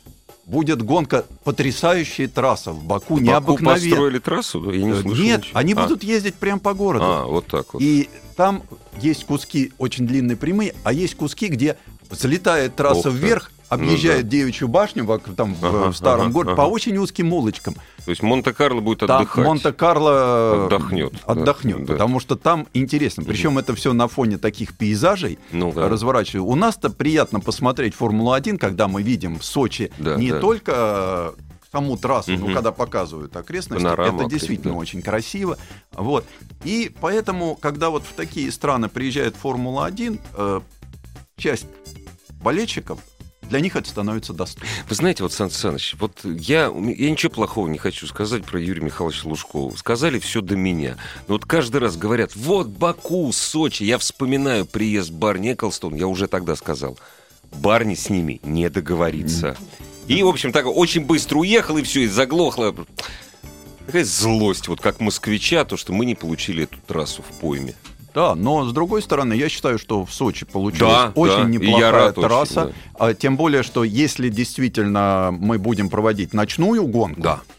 будет 0.46 0.80
гонка, 0.80 1.26
потрясающая 1.44 2.26
трасса 2.26 2.72
в 2.72 2.82
Баку, 2.82 3.16
в 3.16 3.22
необыкновенная. 3.22 3.74
Баку 3.74 3.90
построили 3.90 4.18
трассу? 4.18 4.70
Я 4.70 4.84
не 4.84 4.94
слышал 4.94 5.22
Нет, 5.22 5.40
ничего. 5.40 5.58
они 5.58 5.74
а. 5.74 5.82
будут 5.82 6.02
ездить 6.02 6.36
прямо 6.36 6.60
по 6.60 6.72
городу. 6.72 7.04
А, 7.04 7.26
вот 7.26 7.48
так 7.48 7.74
вот. 7.74 7.82
И 7.82 8.08
там 8.34 8.62
есть 8.98 9.26
куски 9.26 9.74
очень 9.76 10.06
длинные 10.06 10.38
прямые, 10.38 10.74
а 10.84 10.92
есть 10.94 11.16
куски, 11.16 11.48
где 11.48 11.76
взлетает 12.08 12.76
трасса 12.76 13.10
Ох, 13.10 13.14
вверх, 13.14 13.50
объезжает 13.68 14.24
ну, 14.24 14.30
да. 14.30 14.36
девичью 14.36 14.68
башню 14.68 15.20
там 15.36 15.56
ага, 15.62 15.90
в 15.90 15.96
старом 15.96 16.26
ага, 16.26 16.32
городе 16.32 16.52
ага. 16.52 16.62
по 16.62 16.66
очень 16.66 16.96
узким 16.96 17.32
улочкам. 17.32 17.74
То 18.04 18.10
есть 18.10 18.22
Монте-Карло 18.22 18.80
будет 18.80 19.02
отдыхать. 19.02 19.34
Там 19.34 19.44
Монте-Карло 19.44 20.66
отдохнет. 20.66 21.14
Отдохнет, 21.24 21.84
да, 21.84 21.92
потому 21.92 22.20
что 22.20 22.36
там 22.36 22.66
интересно. 22.74 23.24
Причем 23.24 23.58
это 23.58 23.74
все 23.74 23.92
на 23.92 24.08
фоне 24.08 24.38
таких 24.38 24.76
пейзажей 24.76 25.38
ну, 25.52 25.72
да. 25.72 25.88
разворачивается. 25.88 26.50
У 26.50 26.54
нас-то 26.54 26.90
приятно 26.90 27.40
посмотреть 27.40 27.94
Формулу-1, 27.94 28.58
когда 28.58 28.88
мы 28.88 29.02
видим 29.02 29.38
в 29.38 29.44
Сочи 29.44 29.90
да, 29.98 30.16
не 30.16 30.30
да. 30.30 30.40
только 30.40 31.34
саму 31.72 31.96
трассу, 31.96 32.34
угу. 32.34 32.48
ну, 32.48 32.54
когда 32.54 32.70
показывают 32.70 33.34
окрестности, 33.36 33.82
Панорама, 33.82 34.22
это 34.22 34.30
действительно 34.30 34.74
да. 34.74 34.78
очень 34.78 35.02
красиво. 35.02 35.58
Вот. 35.92 36.24
И 36.62 36.92
поэтому, 37.00 37.56
когда 37.56 37.90
вот 37.90 38.04
в 38.04 38.12
такие 38.12 38.52
страны 38.52 38.88
приезжает 38.88 39.34
Формула-1, 39.34 40.20
э, 40.36 40.60
часть 41.36 41.66
болельщиков 42.42 43.00
для 43.50 43.60
них 43.60 43.76
это 43.76 43.88
становится 43.88 44.32
доступно. 44.32 44.68
Вы 44.88 44.94
знаете, 44.94 45.22
вот, 45.22 45.32
Сан 45.32 45.50
Саныч, 45.50 45.94
вот 45.98 46.20
я, 46.24 46.64
я 46.64 47.10
ничего 47.10 47.30
плохого 47.30 47.68
не 47.68 47.78
хочу 47.78 48.06
сказать 48.06 48.44
про 48.44 48.60
Юрия 48.60 48.82
Михайловича 48.82 49.28
Лужкова. 49.28 49.74
Сказали 49.76 50.18
все 50.18 50.40
до 50.40 50.56
меня. 50.56 50.96
Но 51.28 51.34
вот 51.34 51.44
каждый 51.44 51.78
раз 51.78 51.96
говорят, 51.96 52.34
вот 52.34 52.68
Баку, 52.68 53.30
Сочи. 53.32 53.84
Я 53.84 53.98
вспоминаю 53.98 54.66
приезд 54.66 55.10
Барни 55.10 55.52
Эклстон, 55.52 55.94
я 55.94 56.06
уже 56.06 56.26
тогда 56.26 56.56
сказал. 56.56 56.98
Барни 57.52 57.94
с 57.94 58.10
ними 58.10 58.40
не 58.42 58.68
договорится. 58.70 59.56
И, 60.06 60.22
в 60.22 60.28
общем, 60.28 60.52
так 60.52 60.66
очень 60.66 61.04
быстро 61.04 61.38
уехал, 61.38 61.78
и 61.78 61.82
все, 61.82 62.02
и 62.02 62.06
заглохло. 62.06 62.74
Какая 63.86 64.04
злость, 64.04 64.68
вот 64.68 64.80
как 64.80 65.00
москвича, 65.00 65.64
то, 65.64 65.76
что 65.76 65.92
мы 65.92 66.06
не 66.06 66.14
получили 66.14 66.64
эту 66.64 66.78
трассу 66.86 67.22
в 67.22 67.40
пойме. 67.40 67.74
Да, 68.14 68.36
но 68.36 68.64
с 68.64 68.72
другой 68.72 69.02
стороны, 69.02 69.34
я 69.34 69.48
считаю, 69.48 69.76
что 69.76 70.04
в 70.04 70.12
Сочи 70.14 70.46
получилась 70.46 70.94
да, 70.94 71.12
очень 71.16 71.42
да, 71.42 71.48
неплохая 71.48 71.90
рад 71.90 72.14
трасса. 72.14 72.62
Очень, 72.66 72.74
да. 72.98 73.06
а, 73.06 73.14
тем 73.14 73.36
более, 73.36 73.64
что 73.64 73.82
если 73.82 74.28
действительно 74.28 75.34
мы 75.36 75.58
будем 75.58 75.90
проводить 75.90 76.32
ночную 76.32 76.86
гонку, 76.86 77.20
да, 77.20 77.40
да 77.46 77.53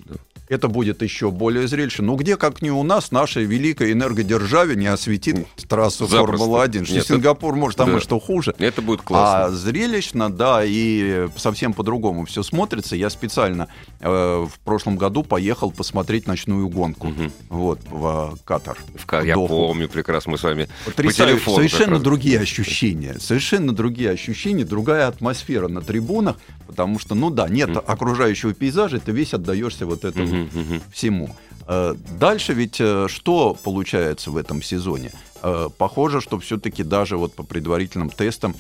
это 0.48 0.68
будет 0.68 1.02
еще 1.02 1.32
более 1.32 1.68
зрелище. 1.68 2.04
Ну 2.04 2.16
где, 2.16 2.38
как 2.38 2.62
не 2.62 2.72
у 2.72 2.84
нас, 2.84 3.12
нашей 3.12 3.46
великой 3.46 3.92
энергодержаве 3.94 4.75
не 4.75 4.88
осветит 4.88 5.48
трассу 5.68 6.08
Формулы-1. 6.08 6.86
Что 6.86 7.02
Сингапур, 7.02 7.56
может, 7.56 7.78
там 7.78 7.92
да. 7.92 7.98
и 7.98 8.00
что 8.00 8.20
хуже. 8.20 8.54
Это 8.60 8.82
будет 8.82 9.02
классно. 9.02 9.46
А 9.46 9.52
зрелищно, 9.52 10.32
да, 10.32 10.62
и 10.64 11.28
совсем 11.36 11.74
по-другому 11.74 12.25
все 12.25 12.44
смотрится. 12.44 12.96
Я 12.96 13.10
специально 13.10 13.68
э, 14.00 14.08
в 14.48 14.60
прошлом 14.60 14.98
году 14.98 15.24
поехал 15.24 15.72
посмотреть 15.72 16.28
ночную 16.28 16.68
гонку. 16.70 17.08
Угу. 17.08 17.32
Вот, 17.50 17.80
в 17.90 18.38
Катар. 18.46 18.78
В, 18.96 19.06
в 19.06 19.24
я 19.24 19.36
помню 19.36 19.90
прекрасно, 19.90 20.34
мы 20.34 20.38
с 20.38 20.44
вами 20.44 20.68
Потрясаю. 20.86 21.30
по 21.30 21.34
телефону. 21.34 21.58
Совершенно 21.58 22.00
другие 22.00 22.40
ощущения. 22.40 23.18
Совершенно 23.20 23.74
другие 23.74 24.12
ощущения, 24.12 24.64
другая 24.64 25.08
атмосфера 25.08 25.68
на 25.68 25.82
трибунах, 25.82 26.38
потому 26.68 27.00
что, 27.00 27.16
ну 27.16 27.30
да, 27.30 27.48
нет 27.48 27.70
угу. 27.70 27.84
окружающего 27.86 28.54
пейзажа, 28.54 29.00
ты 29.00 29.12
весь 29.12 29.34
отдаешься 29.34 29.86
вот 29.86 30.06
этому 30.06 30.25
угу, 30.25 30.35
всему. 30.92 31.30
Э, 31.68 31.96
дальше 32.20 32.54
ведь 32.54 32.80
э, 32.80 33.08
что 33.08 33.58
получается 33.63 34.32
в 34.32 34.38
этом 34.38 34.62
сезоне? 34.62 35.12
Э, 35.42 35.70
похоже, 35.75 36.22
что 36.22 36.39
все-таки 36.39 36.84
даже 36.84 37.18
вот 37.18 37.34
по 37.34 37.44
предварительным 37.44 38.10
тестам, 38.10 38.56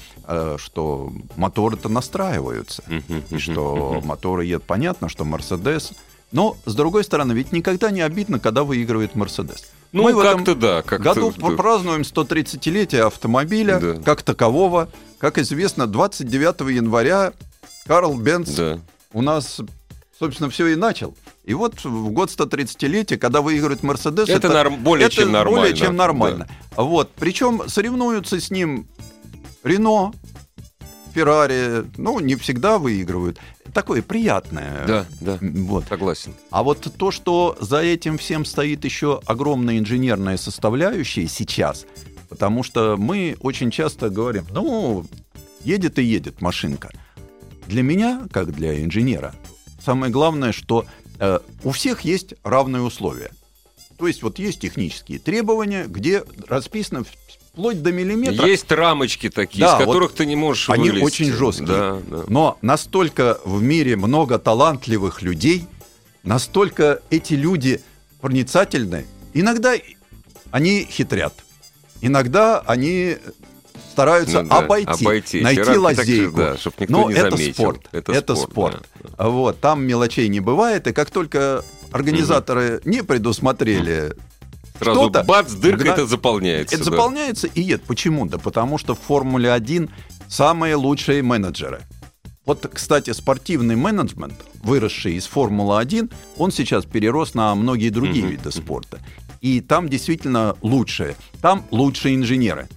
что 0.57 1.13
моторы-то 1.35 1.89
настраиваются, 1.89 2.83
и 3.29 3.37
что 3.37 4.01
моторы 4.03 4.45
едут. 4.45 4.65
Понятно, 4.65 5.09
что 5.09 5.23
Мерседес 5.23 5.93
но, 6.31 6.57
с 6.65 6.75
другой 6.75 7.03
стороны, 7.05 7.31
ведь 7.31 7.53
никогда 7.53 7.91
не 7.91 8.01
обидно, 8.01 8.39
когда 8.39 8.63
выигрывает 8.63 9.15
Мерседес. 9.15 9.67
Ну, 9.93 10.03
Мы 10.03 10.21
как-то 10.21 10.53
да. 10.53 10.81
Как 10.81 11.01
году 11.01 11.31
да. 11.37 11.51
празднуем 11.51 12.01
130-летие 12.01 13.01
автомобиля 13.01 13.79
да. 13.79 13.93
как 14.03 14.21
такового. 14.21 14.89
Как 15.17 15.37
известно, 15.37 15.87
29 15.87 16.75
января 16.75 17.31
Карл 17.85 18.15
Бенц 18.15 18.49
да. 18.49 18.79
у 19.13 19.21
нас, 19.21 19.61
собственно, 20.19 20.49
все 20.49 20.67
и 20.67 20.75
начал. 20.75 21.15
И 21.45 21.53
вот 21.53 21.83
в 21.83 22.09
год 22.09 22.29
130-летия, 22.29 23.17
когда 23.17 23.41
выигрывает 23.41 23.83
Мерседес, 23.83 24.27
это, 24.27 24.47
это 24.47 24.49
норм, 24.49 24.83
более 24.83 25.05
это 25.05 25.15
чем 25.15 25.31
нормально. 25.31 25.61
Более 25.61 25.75
чем 25.75 25.95
нормально. 25.95 26.47
Да. 26.75 26.83
Вот. 26.83 27.11
Причем 27.15 27.61
соревнуются 27.67 28.41
с 28.41 28.49
ним 28.49 28.87
Рено, 29.63 30.11
Феррари, 31.13 31.85
ну, 31.97 32.19
не 32.19 32.35
всегда 32.35 32.79
выигрывают. 32.79 33.39
Такое 33.73 34.01
приятное. 34.01 34.85
Да, 34.87 35.05
да, 35.21 35.37
вот. 35.41 35.85
согласен. 35.87 36.33
А 36.49 36.63
вот 36.63 36.87
то, 36.97 37.11
что 37.11 37.55
за 37.59 37.77
этим 37.77 38.17
всем 38.17 38.43
стоит 38.43 38.83
еще 38.83 39.21
огромная 39.25 39.77
инженерная 39.77 40.37
составляющая 40.37 41.27
сейчас, 41.27 41.85
потому 42.27 42.63
что 42.63 42.97
мы 42.97 43.37
очень 43.39 43.69
часто 43.69 44.09
говорим, 44.09 44.45
ну, 44.49 45.05
едет 45.63 45.99
и 45.99 46.03
едет 46.03 46.41
машинка. 46.41 46.91
Для 47.67 47.83
меня, 47.83 48.23
как 48.31 48.51
для 48.51 48.83
инженера, 48.83 49.33
самое 49.83 50.11
главное, 50.11 50.51
что 50.51 50.85
у 51.63 51.71
всех 51.71 52.01
есть 52.01 52.33
равные 52.43 52.81
условия. 52.83 53.31
То 53.97 54.07
есть 54.07 54.23
вот 54.23 54.39
есть 54.39 54.59
технические 54.59 55.19
требования, 55.19 55.85
где 55.87 56.23
расписано 56.47 57.05
вплоть 57.53 57.81
до 57.81 57.93
миллиметра. 57.93 58.45
Есть 58.45 58.69
рамочки 58.71 59.29
такие, 59.29 59.65
да, 59.65 59.75
из 59.77 59.85
которых 59.85 60.11
вот 60.11 60.17
ты 60.17 60.25
не 60.25 60.35
можешь 60.35 60.69
Они 60.69 60.89
вылезти. 60.89 61.05
очень 61.05 61.31
жесткие. 61.31 61.67
Да, 61.67 62.01
да. 62.05 62.23
Но 62.27 62.57
настолько 62.61 63.39
в 63.45 63.61
мире 63.61 63.95
много 63.95 64.37
талантливых 64.37 65.21
людей, 65.21 65.65
настолько 66.23 67.01
эти 67.09 67.35
люди 67.35 67.81
проницательны. 68.19 69.05
Иногда 69.33 69.75
они 70.51 70.85
хитрят, 70.89 71.33
иногда 72.01 72.59
они 72.59 73.17
стараются 73.95 74.41
ну, 74.41 74.49
да, 74.49 74.57
обойти, 74.57 75.05
обойти, 75.05 75.41
найти 75.41 75.77
лазейку. 75.77 76.37
Да, 76.37 76.57
чтобы 76.57 76.75
никто 76.79 76.93
Но 76.93 77.09
не 77.09 77.15
это 77.15 77.31
заметил. 77.31 77.53
спорт. 77.53 77.87
Это, 77.93 78.11
это 78.11 78.35
спорт. 78.35 78.51
спорт. 78.51 78.89
Да. 79.17 79.29
Вот, 79.29 79.59
там 79.61 79.85
мелочей 79.87 80.27
не 80.27 80.41
бывает, 80.41 80.87
и 80.87 80.91
как 80.91 81.11
только 81.11 81.63
организаторы 81.91 82.79
угу. 82.79 82.89
не 82.89 83.03
предусмотрели 83.03 84.13
Сразу 84.79 85.09
бац, 85.09 85.53
дырка 85.53 85.87
это 85.87 86.05
заполняется. 86.05 86.75
Это 86.75 86.83
да. 86.83 86.91
заполняется 86.91 87.47
и 87.47 87.63
нет. 87.63 87.83
Почему? 87.83 88.25
Да 88.25 88.37
потому 88.37 88.77
что 88.77 88.95
в 88.95 88.99
Формуле 88.99 89.53
1 89.53 89.89
самые 90.27 90.75
лучшие 90.75 91.23
менеджеры. 91.23 91.81
Вот, 92.45 92.69
кстати, 92.71 93.11
спортивный 93.11 93.77
менеджмент, 93.77 94.35
выросший 94.61 95.13
из 95.13 95.25
Формулы-1, 95.25 96.11
он 96.37 96.51
сейчас 96.51 96.85
перерос 96.85 97.33
на 97.33 97.55
многие 97.55 97.89
другие 97.89 98.27
виды 98.27 98.51
спорта. 98.51 98.99
И 99.41 99.61
там 99.61 99.89
действительно 99.89 100.55
лучшие. 100.61 101.15
Там 101.41 101.63
лучшие 101.71 102.15
инженеры. 102.15 102.67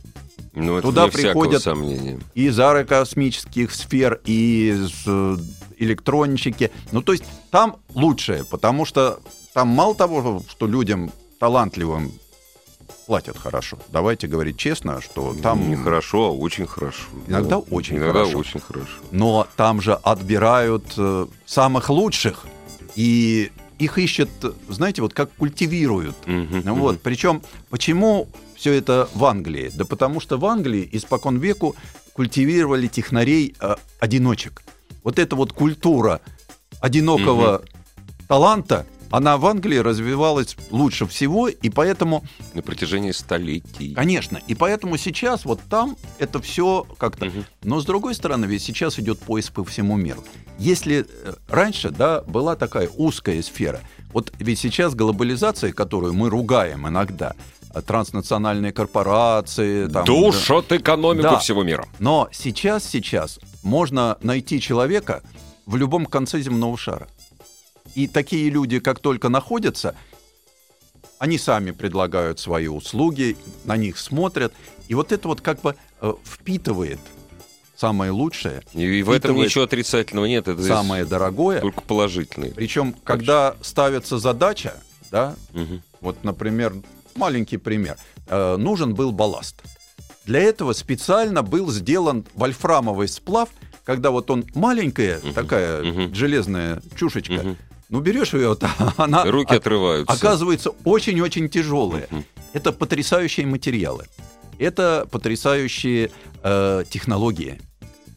Ну, 0.59 0.81
Туда 0.81 1.09
приходят 1.09 1.62
сомнения. 1.62 2.19
из 2.35 2.59
аэрокосмических 2.59 3.73
сфер, 3.73 4.21
и 4.25 4.71
из 4.75 4.93
э, 5.07 5.37
электронщики. 5.79 6.71
Ну, 6.93 7.03
то 7.03 7.12
есть 7.12 7.25
там 7.50 7.77
лучшее, 7.95 8.45
потому 8.45 8.85
что 8.85 9.21
там 9.55 9.69
мало 9.69 9.95
того, 9.95 10.43
что 10.49 10.67
людям 10.67 11.12
талантливым 11.38 12.12
платят 13.07 13.38
хорошо. 13.38 13.79
Давайте 13.88 14.27
говорить 14.27 14.59
честно, 14.59 15.00
что 15.00 15.35
там... 15.43 15.69
Не 15.69 15.77
хорошо, 15.77 16.27
а 16.27 16.31
очень 16.31 16.67
хорошо. 16.67 17.05
Иногда 17.27 17.57
ну, 17.57 17.67
очень 17.71 17.97
иногда 17.97 18.21
хорошо. 18.21 18.38
очень 18.38 18.61
хорошо. 18.61 18.93
Но 19.11 19.47
там 19.57 19.81
же 19.81 19.95
отбирают 19.95 20.85
э, 20.97 21.27
самых 21.47 21.88
лучших. 21.88 22.47
И 22.97 23.50
их 23.79 23.97
ищут, 23.97 24.29
знаете, 24.69 25.03
вот 25.03 25.15
как 25.15 25.33
культивируют. 25.33 26.17
Uh-huh. 26.27 26.73
Вот. 26.73 27.00
Причем, 27.00 27.43
почему 27.71 28.29
все 28.59 28.73
это 28.73 29.09
в 29.15 29.25
Англии? 29.25 29.71
Да 29.73 29.85
потому 29.85 30.21
что 30.21 30.37
в 30.37 30.45
Англии 30.45 30.88
испокон 30.93 31.38
веку 31.38 31.77
культивировали 32.12 32.88
технарей 32.88 33.55
э, 33.61 33.77
одиночек. 34.00 34.62
Вот 35.05 35.21
эта 35.21 35.37
вот 35.37 35.53
культура 35.53 36.21
одинокого 36.81 37.62
uh-huh. 37.62 38.27
таланта, 38.27 38.87
она 39.11 39.38
в 39.38 39.47
Англии 39.47 39.79
развивалась 39.79 40.57
лучше 40.71 41.07
всего, 41.07 41.49
и 41.49 41.71
поэтому... 41.71 42.25
На 42.55 42.62
протяжении 42.62 43.12
столетий. 43.12 43.95
Конечно, 43.95 44.41
и 44.47 44.55
поэтому 44.55 44.97
сейчас 44.99 45.45
вот 45.45 45.61
там 45.71 45.97
это 46.19 46.43
все 46.43 46.87
как-то... 46.99 47.27
Угу. 47.27 47.45
Но 47.62 47.81
с 47.81 47.85
другой 47.85 48.15
стороны, 48.15 48.45
ведь 48.47 48.62
сейчас 48.62 48.99
идет 48.99 49.19
поиск 49.21 49.53
по 49.53 49.65
всему 49.65 49.97
миру. 49.97 50.25
Если 50.59 51.07
э, 51.09 51.35
раньше, 51.49 51.91
да, 51.91 52.23
была 52.23 52.57
такая 52.57 52.88
узкая 52.88 53.41
сфера, 53.43 53.81
вот 54.12 54.33
ведь 54.38 54.59
сейчас 54.59 54.95
глобализация, 54.95 55.73
которую 55.73 56.12
мы 56.12 56.29
ругаем 56.29 56.87
иногда, 56.87 57.35
транснациональные 57.82 58.73
корпорации... 58.73 59.87
Там, 59.88 60.04
Душат 60.04 60.73
экономику 60.73 61.23
да, 61.23 61.38
всего 61.38 61.62
мира. 61.62 61.87
Но 61.99 62.28
сейчас, 62.32 62.85
сейчас 62.85 63.38
можно 63.62 64.18
найти 64.23 64.61
человека 64.61 65.23
в 65.66 65.76
любом 65.76 66.06
конце 66.06 66.40
земного 66.40 66.76
шара. 66.76 67.08
И 67.94 68.06
такие 68.06 68.50
люди, 68.50 68.78
как 68.78 69.00
только 69.00 69.28
находятся, 69.28 69.94
они 71.18 71.38
сами 71.38 71.73
предлагают 71.73 72.38
свои 72.38 72.68
услуги, 72.68 73.37
на 73.64 73.76
них 73.76 73.99
смотрят. 73.99 74.52
И 74.88 74.94
вот 74.94 75.12
это 75.12 75.28
вот 75.28 75.40
как 75.40 75.61
бы 75.61 75.75
э, 76.00 76.12
впитывает 76.25 77.00
самое 77.76 78.11
лучшее. 78.11 78.62
И 78.73 79.02
в 79.02 79.11
этом 79.11 79.37
ничего 79.37 79.64
отрицательного 79.64 80.26
нет. 80.26 80.49
Это 80.49 80.62
самое 80.62 81.04
дорогое. 81.04 81.61
Только 81.61 81.80
положительное. 81.82 82.50
Причем, 82.50 82.94
когда 83.04 83.56
ставится 83.62 84.18
задача, 84.18 84.75
да, 85.11 85.37
угу. 85.52 85.80
вот, 86.00 86.25
например, 86.25 86.75
маленький 87.19 87.59
пример, 87.59 87.97
э, 88.27 88.57
нужен 88.57 88.95
был 88.95 89.13
балласт. 89.13 89.63
Для 90.25 90.41
этого 90.41 90.73
специально 90.73 91.43
был 91.43 91.71
сделан 91.71 92.25
вольфрамовый 92.35 93.09
сплав, 93.09 93.49
когда 93.85 94.11
вот 94.11 94.31
он 94.31 94.45
маленькая 94.55 95.19
угу. 95.19 95.33
такая 95.33 95.83
угу. 95.83 96.15
железная 96.15 96.83
чушечка, 96.97 97.41
угу. 97.41 97.57
Ну, 97.91 98.01
берешь 98.01 98.35
ее, 98.35 98.49
вот, 98.51 98.65
она 98.97 99.25
Руки 99.25 99.54
отрываются. 99.54 100.13
оказывается 100.13 100.71
очень-очень 100.85 101.49
тяжелая. 101.49 102.07
Uh-huh. 102.11 102.23
Это 102.52 102.73
потрясающие 102.73 103.47
материалы. 103.47 104.04
Это 104.59 105.07
потрясающие 105.11 106.11
э, 106.43 106.85
технологии. 106.91 107.61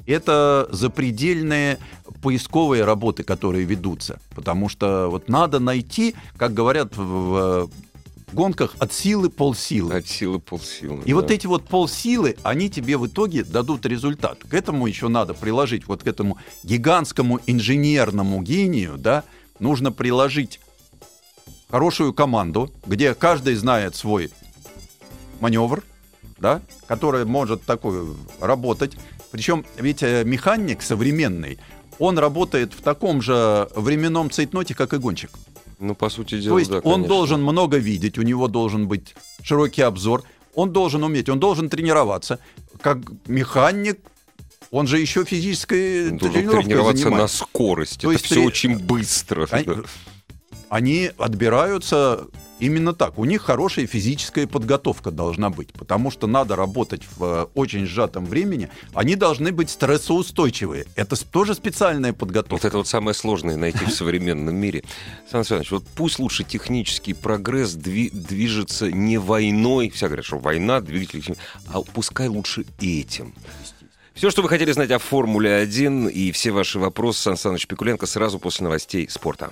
Это 0.08 0.68
запредельные 0.72 1.78
поисковые 2.22 2.84
работы, 2.84 3.24
которые 3.24 3.64
ведутся. 3.64 4.20
Потому 4.36 4.68
что 4.68 5.08
вот 5.10 5.30
надо 5.30 5.60
найти, 5.60 6.16
как 6.38 6.54
говорят 6.54 6.98
в 6.98 7.70
гонках, 8.34 8.76
от 8.80 8.94
силы 8.94 9.30
полсилы. 9.30 9.94
От 9.94 10.08
силы 10.08 10.40
полсилы. 10.40 11.04
И 11.06 11.10
да. 11.10 11.16
вот 11.16 11.32
эти 11.32 11.48
вот 11.48 11.66
полсилы, 11.68 12.38
они 12.44 12.70
тебе 12.70 12.98
в 12.98 13.08
итоге 13.08 13.44
дадут 13.44 13.86
результат. 13.86 14.40
К 14.48 14.54
этому 14.54 14.88
еще 14.88 15.08
надо 15.08 15.34
приложить, 15.34 15.88
вот 15.88 16.04
к 16.04 16.08
этому 16.08 16.38
гигантскому 16.64 17.40
инженерному 17.48 18.42
гению, 18.42 18.98
да, 18.98 19.24
нужно 19.60 19.92
приложить 19.92 20.60
хорошую 21.70 22.14
команду, 22.14 22.72
где 22.86 23.14
каждый 23.14 23.56
знает 23.56 23.96
свой 23.96 24.32
маневр, 25.40 25.84
да, 26.38 26.62
который 26.88 27.26
может 27.26 27.64
такой 27.64 28.16
работать. 28.40 28.98
Причем 29.32 29.66
ведь 29.78 30.04
э, 30.04 30.24
механик 30.26 30.82
современный, 30.82 31.58
он 32.00 32.18
работает 32.18 32.74
в 32.74 32.82
таком 32.82 33.22
же 33.22 33.70
временном 33.76 34.30
цейтноте, 34.30 34.76
как 34.76 34.94
и 34.94 34.98
гонщик. 34.98 35.32
Ну, 35.82 35.96
по 35.96 36.10
сути 36.10 36.40
дела, 36.40 36.54
То 36.56 36.60
есть 36.60 36.72
да, 36.72 36.78
он 36.78 36.84
конечно. 36.84 37.08
должен 37.08 37.42
много 37.42 37.78
видеть, 37.78 38.20
у 38.20 38.22
него 38.22 38.48
должен 38.48 38.88
быть 38.88 39.16
широкий 39.42 39.82
обзор, 39.82 40.24
он 40.54 40.72
должен 40.72 41.04
уметь, 41.04 41.28
он 41.28 41.40
должен 41.40 41.70
тренироваться. 41.70 42.38
Как 42.82 43.00
механик 43.26 44.00
он 44.70 44.88
же 44.88 45.00
еще 45.00 45.26
физической 45.26 46.18
тренировкой 46.18 46.64
тренироваться 46.64 47.04
занимает. 47.04 47.24
на 47.24 47.28
скорость. 47.28 48.02
То 48.02 48.08
Это 48.08 48.14
есть 48.14 48.26
все 48.26 48.36
три... 48.36 48.46
очень 48.46 48.78
быстро. 48.78 49.48
Они, 49.52 49.66
они 50.72 51.12
отбираются 51.18 52.28
именно 52.60 52.94
так. 52.94 53.20
У 53.20 53.26
них 53.26 53.42
хорошая 53.42 53.88
физическая 53.88 54.48
подготовка 54.48 55.12
должна 55.12 55.50
быть, 55.50 55.74
потому 55.74 56.12
что 56.12 56.28
надо 56.28 56.56
работать 56.56 57.02
в 57.18 57.24
э, 57.24 57.46
очень 57.56 57.86
сжатом 57.86 58.26
времени. 58.26 58.70
Они 58.94 59.18
должны 59.18 59.52
быть 59.52 59.70
стрессоустойчивые. 59.70 60.86
Это 60.96 61.22
тоже 61.30 61.56
специальная 61.56 62.14
подготовка. 62.14 62.54
Вот 62.54 62.64
это 62.64 62.78
вот 62.78 62.88
самое 62.88 63.14
сложное 63.14 63.58
найти 63.58 63.84
в 63.84 63.92
современном 63.92 64.56
мире. 64.56 64.86
Сан 65.30 65.44
Саныч, 65.44 65.72
вот 65.72 65.84
пусть 65.94 66.20
лучше 66.20 66.46
технический 66.46 67.14
прогресс 67.14 67.74
движется 67.74 68.90
не 68.90 69.18
войной, 69.18 69.90
вся 69.90 70.08
говорят, 70.08 70.26
что 70.26 70.40
война, 70.40 70.80
двигатель, 70.80 71.36
а 71.68 71.82
пускай 71.82 72.30
лучше 72.30 72.64
этим. 72.80 73.34
Все, 74.14 74.32
что 74.32 74.42
вы 74.42 74.48
хотели 74.48 74.72
знать 74.72 74.92
о 74.92 75.00
Формуле-1 75.00 76.10
и 76.10 76.32
все 76.32 76.52
ваши 76.52 76.80
вопросы, 76.80 77.24
Сан 77.24 77.36
Саныч 77.36 77.68
Пикуленко, 77.68 78.06
сразу 78.06 78.40
после 78.40 78.64
новостей 78.64 79.10
спорта. 79.10 79.52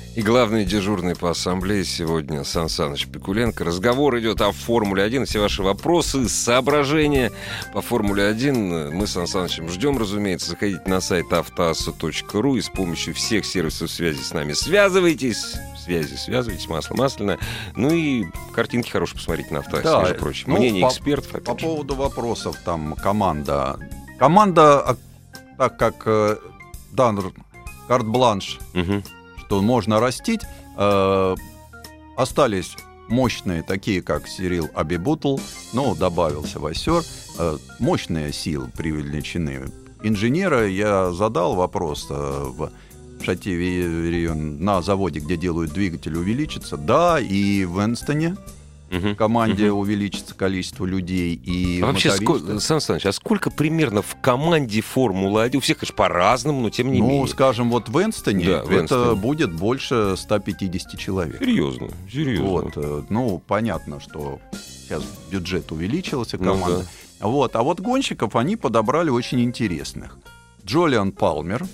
И 0.13 0.21
главный 0.23 0.65
дежурный 0.65 1.15
по 1.15 1.29
ассамблее 1.29 1.85
сегодня 1.85 2.43
Сан 2.43 2.67
Саныч 2.67 3.07
Пикуленко. 3.07 3.63
Разговор 3.63 4.19
идет 4.19 4.41
о 4.41 4.51
Формуле-1. 4.51 5.23
Все 5.23 5.39
ваши 5.39 5.63
вопросы, 5.63 6.27
соображения 6.27 7.31
по 7.73 7.79
Формуле-1 7.79 8.91
мы 8.91 9.07
с 9.07 9.11
Сан 9.11 9.25
Санычем 9.25 9.69
ждем, 9.69 9.97
разумеется. 9.97 10.49
Заходите 10.49 10.81
на 10.85 10.99
сайт 10.99 11.31
автоасса.ру 11.31 12.57
и 12.57 12.61
с 12.61 12.67
помощью 12.67 13.13
всех 13.13 13.45
сервисов 13.45 13.89
связи 13.89 14.21
с 14.21 14.33
нами 14.33 14.51
связывайтесь. 14.51 15.55
Связи 15.81 16.15
связывайтесь, 16.15 16.67
масло 16.67 16.95
масляное. 16.95 17.39
Ну 17.77 17.93
и 17.93 18.25
картинки 18.53 18.89
хорошие 18.89 19.15
посмотрите 19.15 19.53
на 19.53 19.59
автоассе, 19.59 19.87
да, 19.87 20.01
между 20.01 20.15
прочим. 20.15 20.49
Ну, 20.49 20.57
Мнение 20.57 20.83
по, 20.83 20.89
экспертов. 20.89 21.41
По 21.41 21.55
поводу 21.55 21.95
вопросов, 21.95 22.57
там, 22.65 22.95
команда. 22.95 23.79
Команда, 24.19 24.81
а, 24.81 24.97
так 25.57 25.77
как 25.77 26.03
э, 26.05 26.35
дан 26.91 27.33
карт-бланш 27.87 28.59
угу 28.73 29.01
что 29.51 29.61
можно 29.61 29.99
растить. 29.99 30.43
Э, 30.77 31.35
остались 32.15 32.77
мощные, 33.09 33.63
такие 33.63 34.01
как 34.01 34.25
Сирил 34.25 34.69
Абибутл, 34.73 35.39
ну, 35.73 35.93
добавился 35.93 36.57
Васер, 36.57 37.03
э, 37.37 37.57
мощные 37.77 38.31
силы 38.31 38.69
привлечены. 38.69 39.65
Инженера 40.03 40.69
я 40.69 41.11
задал 41.11 41.55
вопрос 41.55 42.07
э, 42.09 42.13
в 42.13 42.71
Шативе 43.25 44.31
на 44.33 44.81
заводе, 44.81 45.19
где 45.19 45.35
делают 45.35 45.73
двигатель, 45.73 46.15
увеличится. 46.15 46.77
Да, 46.77 47.19
и 47.19 47.65
в 47.65 47.83
Энстоне 47.83 48.37
угу. 48.91 49.15
команде 49.15 49.71
угу. 49.71 49.81
увеличится 49.81 50.35
количество 50.35 50.85
людей 50.85 51.33
и 51.33 51.81
а 51.81 51.87
вообще 51.87 52.11
сколько, 52.11 52.59
Сан 52.59 52.81
Саныч, 52.81 53.05
а 53.05 53.11
сколько 53.11 53.49
примерно 53.49 54.01
в 54.01 54.15
команде 54.21 54.81
Формула 54.81 55.43
1? 55.43 55.57
У 55.57 55.61
всех, 55.61 55.77
конечно, 55.77 55.95
по-разному, 55.95 56.61
но 56.61 56.69
тем 56.69 56.91
не 56.91 56.99
ну, 56.99 57.05
менее. 57.05 57.21
Ну, 57.21 57.27
скажем, 57.27 57.69
вот 57.69 57.89
в 57.89 58.01
Энстоне 58.01 58.45
да, 58.45 58.63
в 58.63 58.71
это 58.71 59.15
будет 59.15 59.53
больше 59.53 60.15
150 60.17 60.99
человек. 60.99 61.39
Серьезно, 61.39 61.89
серьезно. 62.11 62.45
Вот, 62.45 62.73
э, 62.75 63.03
ну, 63.09 63.41
понятно, 63.45 63.99
что 63.99 64.39
сейчас 64.53 65.03
бюджет 65.31 65.71
увеличился 65.71 66.37
команды. 66.37 66.79
Ну, 66.79 66.83
да. 67.19 67.27
Вот, 67.27 67.55
а 67.55 67.63
вот 67.63 67.79
гонщиков 67.79 68.35
они 68.35 68.55
подобрали 68.55 69.09
очень 69.09 69.41
интересных. 69.41 70.17
Джолиан 70.65 71.11
Палмер, 71.11 71.65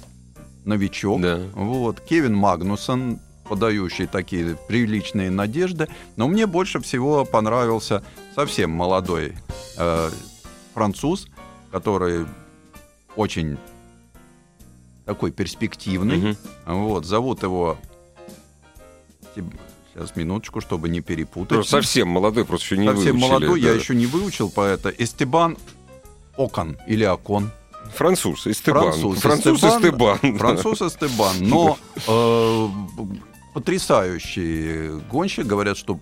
новичок. 0.65 1.21
Да. 1.21 1.39
Вот, 1.55 2.01
Кевин 2.01 2.35
Магнусон, 2.35 3.19
подающий 3.47 4.07
такие 4.07 4.57
приличные 4.67 5.31
надежды. 5.31 5.87
Но 6.15 6.27
мне 6.27 6.45
больше 6.45 6.79
всего 6.79 7.25
понравился 7.25 8.03
совсем 8.35 8.71
молодой 8.71 9.33
э, 9.77 10.09
француз, 10.73 11.27
который 11.71 12.25
очень 13.15 13.57
такой 15.05 15.31
перспективный. 15.31 16.31
Угу. 16.31 16.37
Вот, 16.65 17.05
зовут 17.05 17.43
его 17.43 17.77
Сейчас 19.93 20.15
минуточку, 20.15 20.61
чтобы 20.61 20.89
не 20.89 21.01
перепутать. 21.01 21.57
Ну, 21.57 21.63
совсем 21.63 22.07
молодой, 22.07 22.45
просто 22.45 22.65
еще 22.65 22.77
не 22.77 22.87
совсем 22.87 23.13
выучили. 23.13 23.29
молодой, 23.29 23.61
да. 23.61 23.67
я 23.69 23.73
еще 23.73 23.95
не 23.95 24.05
выучил 24.05 24.49
поэта. 24.49 24.89
Эстебан 24.89 25.57
Окон 26.35 26.77
или 26.85 27.03
Окон. 27.03 27.51
Француз 27.95 28.45
Эстебан. 28.45 28.91
Француз, 28.91 29.19
Француз 29.19 29.63
Эстебан. 29.63 30.17
Эстебан. 30.17 30.37
Француз 30.37 30.81
Эстебан. 30.83 31.35
Но 31.39 31.79
э, 32.07 32.67
потрясающий 33.57 35.01
гонщик. 35.09 35.47
Говорят, 35.47 35.77
что 35.77 35.99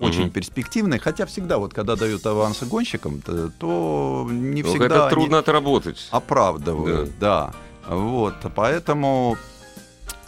очень 0.00 0.24
угу. 0.24 0.30
перспективный, 0.30 0.98
хотя 0.98 1.26
всегда 1.26 1.58
вот 1.58 1.72
когда 1.72 1.94
дают 1.94 2.26
авансы 2.26 2.66
гонщикам, 2.66 3.20
то, 3.20 3.50
то 3.50 4.26
не 4.28 4.64
всегда 4.64 4.86
это 4.86 5.10
трудно 5.10 5.38
отработать. 5.38 6.08
Оправдывают, 6.10 7.12
да. 7.20 7.52
да. 7.86 7.94
Вот, 7.94 8.34
поэтому 8.56 9.36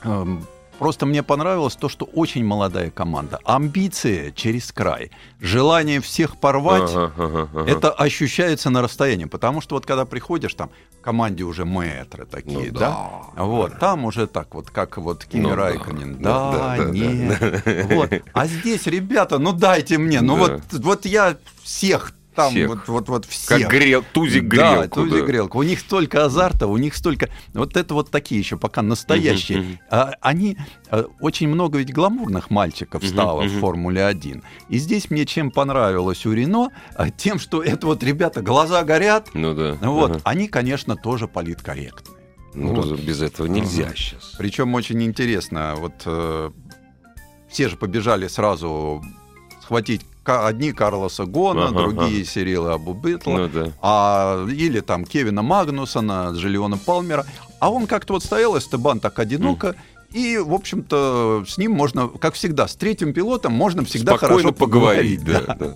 эм, 0.05 0.47
Просто 0.79 1.07
мне 1.07 1.23
понравилось 1.23 1.77
то, 1.77 1.89
что 1.89 2.05
очень 2.05 2.45
молодая 2.45 2.91
команда. 2.91 3.39
Амбиции 3.45 4.33
через 4.35 4.73
край. 4.73 5.11
Желание 5.41 6.01
всех 6.01 6.37
порвать, 6.37 6.91
ага, 6.95 7.13
ага, 7.17 7.49
ага. 7.53 7.71
это 7.71 7.91
ощущается 7.91 8.71
на 8.71 8.83
расстоянии. 8.83 9.27
Потому 9.27 9.61
что 9.61 9.77
вот 9.77 9.87
когда 9.87 10.05
приходишь, 10.05 10.55
там 10.55 10.71
в 10.99 11.03
команде 11.03 11.45
уже 11.45 11.65
мэтры 11.65 12.27
такие, 12.27 12.73
ну, 12.73 12.79
да? 12.79 13.21
да? 13.37 13.43
Вот, 13.45 13.79
там 13.79 14.05
уже 14.05 14.27
так 14.27 14.55
вот, 14.55 14.71
как 14.71 14.99
вот 14.99 15.25
Кими 15.25 15.43
ну, 15.43 15.55
Райконен. 15.55 16.21
Да, 16.21 16.53
да, 16.53 16.77
да, 16.77 16.85
нет. 16.91 17.39
Да, 17.41 17.63
да. 17.65 17.95
Вот. 17.95 18.13
А 18.33 18.47
здесь, 18.47 18.87
ребята, 18.87 19.39
ну 19.39 19.53
дайте 19.53 19.99
мне. 19.99 20.21
Ну 20.21 20.37
да. 20.37 20.41
вот, 20.41 20.63
вот 20.73 21.07
я 21.07 21.37
всех 21.63 22.13
там 22.35 22.51
всех. 22.51 22.69
вот, 22.69 22.89
вот, 22.89 23.09
вот 23.09 23.25
все. 23.27 23.59
Как 23.59 23.71
грел, 23.71 24.05
тузик 24.13 24.45
грелку. 24.45 24.83
Да, 24.83 24.89
тузик 24.89 25.21
да. 25.21 25.27
грелку. 25.27 25.59
У 25.59 25.63
них 25.63 25.81
столько 25.81 26.25
азарта, 26.25 26.67
у 26.67 26.77
них 26.77 26.95
столько... 26.95 27.29
Вот 27.53 27.77
это 27.77 27.95
вот 27.95 28.11
такие 28.11 28.41
еще 28.41 28.57
пока 28.57 28.83
настоящие. 28.83 29.59
Uh-huh, 29.59 29.79
uh-huh. 29.91 30.13
Они... 30.21 30.57
А, 30.91 31.07
очень 31.21 31.49
много 31.49 31.79
ведь 31.79 31.93
гламурных 31.93 32.51
мальчиков 32.51 33.05
стало 33.07 33.43
uh-huh, 33.43 33.47
uh-huh. 33.47 33.59
в 33.59 33.61
Формуле-1. 33.61 34.43
И 34.69 34.79
здесь 34.79 35.11
мне 35.11 35.27
чем 35.27 35.51
понравилось 35.51 36.27
у 36.27 36.33
Рено, 36.33 36.71
а, 36.95 37.11
тем, 37.11 37.39
что 37.39 37.63
это 37.63 37.87
вот 37.87 38.03
ребята, 38.03 38.43
глаза 38.43 38.83
горят. 38.85 39.31
Ну 39.35 39.55
да. 39.55 39.79
Вот. 39.81 40.11
Uh-huh. 40.11 40.21
Они, 40.25 40.49
конечно, 40.49 40.97
тоже 40.97 41.29
политкорректные. 41.29 42.19
Ну, 42.55 42.75
вот. 42.75 43.01
без 43.01 43.21
этого 43.21 43.47
нельзя 43.47 43.85
uh-huh. 43.85 43.97
сейчас. 43.97 44.35
Причем 44.39 44.75
очень 44.75 45.03
интересно, 45.03 45.75
вот 45.77 45.95
э, 46.05 46.51
все 47.49 47.69
же 47.69 47.77
побежали 47.77 48.29
сразу 48.29 49.03
схватить 49.61 50.03
одни 50.25 50.73
Карлоса 50.73 51.25
Гона, 51.25 51.69
ага, 51.69 51.79
другие 51.79 52.23
ага. 52.23 52.31
Сирила 52.31 52.75
Абубитла, 52.75 53.37
ну, 53.37 53.49
да. 53.49 53.73
а, 53.81 54.47
или 54.49 54.81
там 54.81 55.05
Кевина 55.05 55.43
Магнусона, 55.43 56.31
Джиллиона 56.35 56.79
Палмера. 56.79 57.27
А 57.61 57.71
он 57.71 57.87
как-то 57.87 58.15
вот 58.15 58.25
стоял, 58.25 58.59
Эстебан 58.59 59.01
так 59.01 59.19
одиноко, 59.19 59.69
mm. 59.69 59.77
И, 60.15 60.39
в 60.39 60.55
общем-то, 60.55 61.45
с 61.45 61.59
ним 61.59 61.73
можно, 61.73 62.07
как 62.07 62.35
всегда, 62.35 62.69
с 62.69 62.77
третьим 62.77 63.13
пилотом 63.13 63.53
можно 63.53 63.85
всегда 63.85 64.17
Спокойно 64.17 64.43
хорошо 64.43 64.55
поговорить. 64.55 65.21
поговорить 65.25 65.47
да, 65.47 65.55
да. 65.57 65.75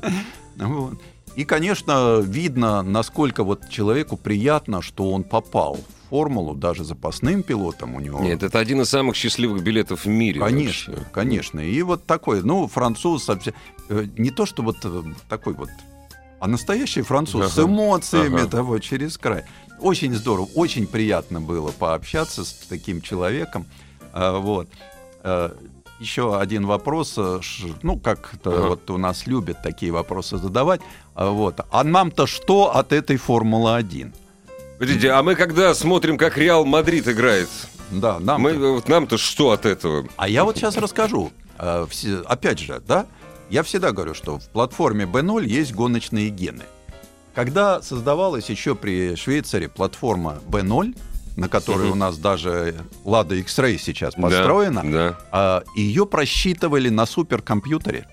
Да. 0.54 0.66
Вот. 0.66 0.94
И, 1.38 1.44
конечно, 1.44 2.18
видно, 2.18 2.82
насколько 2.82 3.44
вот 3.44 3.68
человеку 3.68 4.16
приятно, 4.16 4.82
что 4.82 5.12
он 5.12 5.22
попал 5.22 5.78
формулу 6.10 6.56
даже 6.56 6.82
запасным 6.82 7.44
пилотом 7.44 7.94
у 7.94 8.00
него. 8.00 8.18
Нет, 8.18 8.42
это 8.42 8.58
один 8.58 8.80
из 8.80 8.88
самых 8.88 9.14
счастливых 9.14 9.62
билетов 9.62 10.04
в 10.04 10.08
мире. 10.08 10.40
Конечно, 10.40 10.94
вообще. 10.94 11.08
конечно. 11.12 11.60
И 11.60 11.80
вот 11.82 12.06
такой, 12.06 12.42
ну, 12.42 12.66
француз 12.66 13.22
совсем... 13.22 13.54
Э, 13.88 14.04
не 14.16 14.32
то, 14.32 14.46
что 14.46 14.64
вот 14.64 14.78
э, 14.82 15.02
такой 15.28 15.54
вот, 15.54 15.68
а 16.40 16.48
настоящий 16.48 17.02
француз 17.02 17.44
ага. 17.44 17.50
с 17.50 17.58
эмоциями 17.64 18.40
ага. 18.40 18.50
того 18.50 18.80
через 18.80 19.16
край. 19.16 19.44
Очень 19.78 20.16
здорово, 20.16 20.48
очень 20.56 20.88
приятно 20.88 21.40
было 21.40 21.70
пообщаться 21.70 22.44
с 22.44 22.52
таким 22.68 23.00
человеком. 23.00 23.64
А, 24.12 24.40
вот. 24.40 24.68
Э, 25.98 26.02
Еще 26.02 26.38
один 26.38 26.66
вопрос, 26.66 27.18
ну, 27.82 27.98
как-то 27.98 28.50
ага. 28.50 28.68
вот 28.68 28.90
у 28.90 28.98
нас 28.98 29.26
любят 29.26 29.62
такие 29.62 29.92
вопросы 29.92 30.38
задавать. 30.38 30.80
А, 31.14 31.30
вот. 31.30 31.60
А 31.70 31.84
нам-то 31.84 32.26
что 32.26 32.76
от 32.76 32.92
этой 32.92 33.16
Формулы-1? 33.16 34.14
Подождите, 34.78 35.10
а 35.10 35.22
мы 35.22 35.34
когда 35.34 35.74
смотрим, 35.74 36.16
как 36.16 36.38
Реал 36.38 36.64
Мадрид 36.64 37.08
играет, 37.08 37.48
да, 37.90 38.20
нам 38.20 38.42
мы, 38.42 38.74
вот 38.74 38.88
нам-то 38.88 39.18
что 39.18 39.50
от 39.50 39.66
этого? 39.66 40.06
А 40.16 40.28
я 40.28 40.44
вот 40.44 40.56
сейчас 40.56 40.76
расскажу. 40.76 41.32
Э, 41.58 41.86
опять 42.26 42.60
же, 42.60 42.80
да, 42.86 43.06
я 43.50 43.62
всегда 43.62 43.92
говорю, 43.92 44.14
что 44.14 44.38
в 44.38 44.48
платформе 44.50 45.04
B0 45.04 45.44
есть 45.44 45.74
гоночные 45.74 46.28
гены. 46.28 46.64
Когда 47.34 47.82
создавалась 47.82 48.50
еще 48.50 48.74
при 48.74 49.14
Швейцаре 49.16 49.68
платформа 49.68 50.38
B0, 50.48 50.96
на 51.38 51.48
которой 51.48 51.86
угу. 51.86 51.92
у 51.92 51.94
нас 51.94 52.18
даже 52.18 52.74
Lada 53.04 53.38
X-Ray 53.38 53.78
сейчас 53.78 54.14
построена, 54.14 54.82
да, 54.84 55.18
да. 55.32 55.62
ее 55.76 56.04
просчитывали 56.04 56.88
на 56.88 57.06
суперкомпьютере 57.06 58.06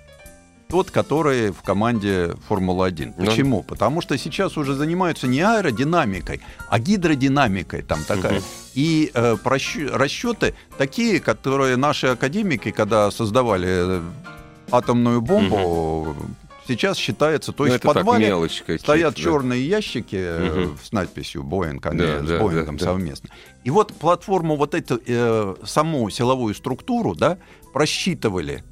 тот, 0.69 0.91
который 0.91 1.51
в 1.51 1.61
команде 1.61 2.35
Формула-1. 2.47 3.13
Ну. 3.17 3.25
Почему? 3.25 3.63
Потому 3.63 4.01
что 4.01 4.17
сейчас 4.17 4.57
уже 4.57 4.73
занимаются 4.75 5.27
не 5.27 5.41
аэродинамикой, 5.41 6.41
а 6.69 6.79
гидродинамикой 6.79 7.81
там 7.81 8.03
такая. 8.03 8.39
Угу. 8.39 8.45
И 8.75 9.11
э, 9.13 9.37
расчеты 9.43 10.53
такие, 10.77 11.19
которые 11.19 11.77
наши 11.77 12.07
академики, 12.07 12.71
когда 12.71 13.11
создавали 13.11 13.67
э, 13.69 14.01
атомную 14.71 15.21
бомбу, 15.21 15.57
угу. 15.57 16.15
Сейчас 16.67 16.97
считается, 16.97 17.51
то 17.51 17.63
ну, 17.63 17.71
есть 17.71 17.83
в 17.83 17.87
подвале 17.87 18.33
стоят 18.77 19.15
да. 19.15 19.21
черные 19.21 19.67
ящики 19.67 20.65
угу. 20.65 20.77
с 20.83 20.91
надписью 20.91 21.43
Боинг, 21.43 21.85
они 21.85 21.99
да, 21.99 22.23
с 22.23 22.27
да, 22.27 22.39
Боингом 22.39 22.77
да, 22.77 22.85
совместно. 22.85 23.29
Да. 23.29 23.35
И 23.63 23.69
вот 23.69 23.93
платформу, 23.93 24.55
вот 24.55 24.73
эту 24.73 24.99
э, 25.05 25.55
саму 25.63 26.09
силовую 26.09 26.53
структуру, 26.55 27.15
да, 27.15 27.37
просчитывали 27.73 28.63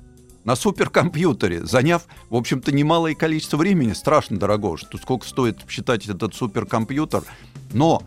на 0.43 0.55
суперкомпьютере, 0.55 1.65
заняв, 1.65 2.05
в 2.29 2.35
общем-то, 2.35 2.71
немалое 2.71 3.15
количество 3.15 3.57
времени, 3.57 3.93
страшно 3.93 4.37
дорого, 4.37 4.77
что 4.77 4.97
сколько 4.97 5.27
стоит 5.27 5.59
считать 5.69 6.07
этот 6.07 6.35
суперкомпьютер, 6.35 7.23
но 7.71 8.03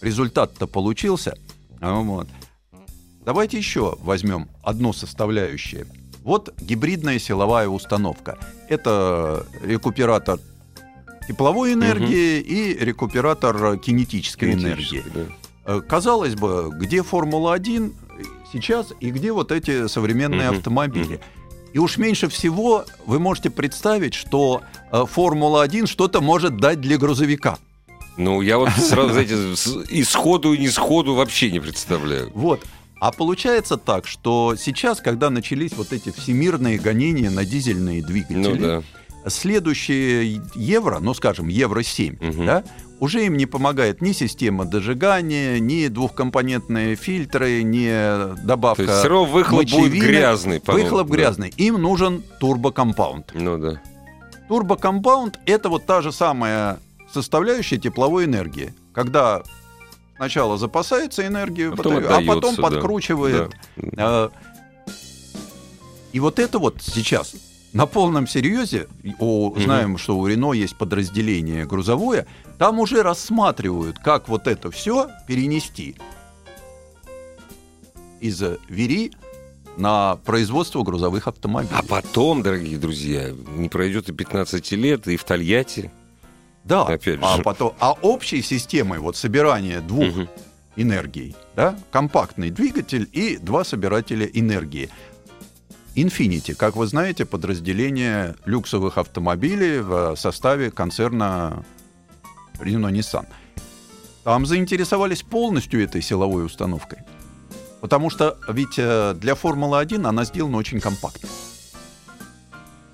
результат-то 0.00 0.66
получился. 0.66 1.34
Вот. 1.80 2.28
Давайте 3.24 3.58
еще 3.58 3.96
возьмем 4.00 4.48
одну 4.62 4.92
составляющую. 4.92 5.86
Вот 6.28 6.52
гибридная 6.60 7.18
силовая 7.18 7.68
установка. 7.68 8.36
Это 8.68 9.46
рекуператор 9.62 10.38
тепловой 11.26 11.72
энергии 11.72 12.40
угу. 12.40 12.48
и 12.50 12.84
рекуператор 12.84 13.78
кинетической 13.78 14.52
энергии. 14.52 15.02
Да. 15.14 15.20
Э, 15.64 15.80
казалось 15.80 16.34
бы, 16.34 16.68
где 16.74 17.02
Формула-1 17.02 17.94
сейчас 18.52 18.92
и 19.00 19.10
где 19.10 19.32
вот 19.32 19.50
эти 19.50 19.88
современные 19.88 20.50
угу. 20.50 20.58
автомобили. 20.58 21.14
Угу. 21.14 21.22
И 21.72 21.78
уж 21.78 21.96
меньше 21.96 22.28
всего 22.28 22.84
вы 23.06 23.18
можете 23.20 23.48
представить, 23.48 24.12
что 24.12 24.60
э, 24.92 25.04
Формула-1 25.10 25.86
что-то 25.86 26.20
может 26.20 26.58
дать 26.58 26.82
для 26.82 26.98
грузовика. 26.98 27.56
Ну, 28.18 28.42
я 28.42 28.58
вот 28.58 28.68
сразу, 28.76 29.14
знаете, 29.14 29.54
и 29.88 30.04
сходу, 30.04 30.52
и 30.52 30.58
не 30.58 30.68
сходу 30.68 31.14
вообще 31.14 31.50
не 31.50 31.60
представляю. 31.60 32.30
Вот. 32.34 32.60
А 33.00 33.12
получается 33.12 33.76
так, 33.76 34.06
что 34.06 34.56
сейчас, 34.56 35.00
когда 35.00 35.30
начались 35.30 35.72
вот 35.72 35.92
эти 35.92 36.10
всемирные 36.10 36.78
гонения 36.78 37.30
на 37.30 37.44
дизельные 37.44 38.04
двигатели, 38.04 38.38
ну, 38.38 38.56
да 38.56 38.82
следующие 39.26 40.40
евро, 40.54 40.98
ну, 41.00 41.14
скажем, 41.14 41.48
евро-7, 41.48 42.30
угу. 42.30 42.44
да, 42.44 42.64
уже 43.00 43.24
им 43.26 43.36
не 43.36 43.46
помогает 43.46 44.00
ни 44.00 44.12
система 44.12 44.64
дожигания, 44.64 45.58
ни 45.58 45.86
двухкомпонентные 45.88 46.96
фильтры, 46.96 47.62
ни 47.62 48.44
добавка 48.44 48.84
То 48.84 48.90
есть 48.90 48.98
все 49.00 49.08
равно 49.08 49.24
выхлоп 49.26 49.62
мочевины. 49.62 49.88
будет 49.88 50.02
грязный. 50.02 50.62
Выхлоп 50.66 51.08
да. 51.08 51.14
грязный. 51.14 51.48
Им 51.56 51.80
нужен 51.80 52.24
турбокомпаунд. 52.40 53.32
Ну 53.34 53.58
да. 53.58 53.80
Турбокомпаунд— 54.48 55.38
это 55.46 55.68
вот 55.68 55.86
та 55.86 56.02
же 56.02 56.10
самая 56.10 56.78
составляющая 57.12 57.78
тепловой 57.78 58.24
энергии. 58.24 58.74
Когда 58.92 59.42
сначала 60.18 60.58
запасается 60.58 61.26
энергию, 61.26 61.74
потом 61.74 61.94
батарею, 61.94 62.12
отдается, 62.12 62.32
а 62.32 62.34
потом 62.34 62.54
да. 62.56 62.62
подкручивает. 62.62 63.56
Да. 63.76 64.30
И 66.12 66.20
вот 66.20 66.38
это 66.38 66.58
вот 66.58 66.76
сейчас 66.82 67.34
на 67.72 67.86
полном 67.86 68.26
серьезе, 68.26 68.88
о, 69.18 69.54
знаем, 69.56 69.92
угу. 69.92 69.98
что 69.98 70.18
у 70.18 70.26
Рено 70.26 70.52
есть 70.52 70.76
подразделение 70.76 71.66
грузовое, 71.66 72.26
там 72.58 72.80
уже 72.80 73.02
рассматривают, 73.02 73.98
как 73.98 74.28
вот 74.28 74.46
это 74.46 74.70
все 74.70 75.08
перенести 75.26 75.96
из 78.20 78.42
Вери 78.68 79.12
на 79.76 80.16
производство 80.24 80.82
грузовых 80.82 81.28
автомобилей. 81.28 81.74
А 81.76 81.82
потом, 81.82 82.42
дорогие 82.42 82.78
друзья, 82.78 83.30
не 83.30 83.68
пройдет 83.68 84.08
и 84.08 84.12
15 84.12 84.72
лет, 84.72 85.06
и 85.06 85.16
в 85.16 85.24
Тольятти. 85.24 85.92
Да, 86.68 86.82
Опять 86.82 87.18
а 87.22 87.36
же. 87.36 87.40
а 87.40 87.42
потом, 87.42 87.74
а 87.80 87.92
общей 87.92 88.42
системой 88.42 88.98
вот 88.98 89.16
собирания 89.16 89.80
двух 89.80 90.08
угу 90.16 90.28
энергией. 90.78 91.34
Да? 91.56 91.78
Компактный 91.90 92.50
двигатель 92.50 93.08
и 93.12 93.36
два 93.36 93.64
собирателя 93.64 94.26
энергии. 94.26 94.88
Infinity, 95.96 96.54
как 96.54 96.76
вы 96.76 96.86
знаете, 96.86 97.24
подразделение 97.24 98.36
люксовых 98.44 98.98
автомобилей 98.98 99.80
в 99.80 100.14
составе 100.16 100.70
концерна 100.70 101.64
Renault 102.60 102.92
Nissan. 102.92 103.26
Там 104.22 104.46
заинтересовались 104.46 105.22
полностью 105.22 105.82
этой 105.82 106.00
силовой 106.00 106.46
установкой. 106.46 106.98
Потому 107.80 108.10
что 108.10 108.38
ведь 108.48 108.78
э, 108.78 109.14
для 109.14 109.34
Формулы-1 109.34 110.06
она 110.06 110.24
сделана 110.24 110.58
очень 110.58 110.80
компактно. 110.80 111.28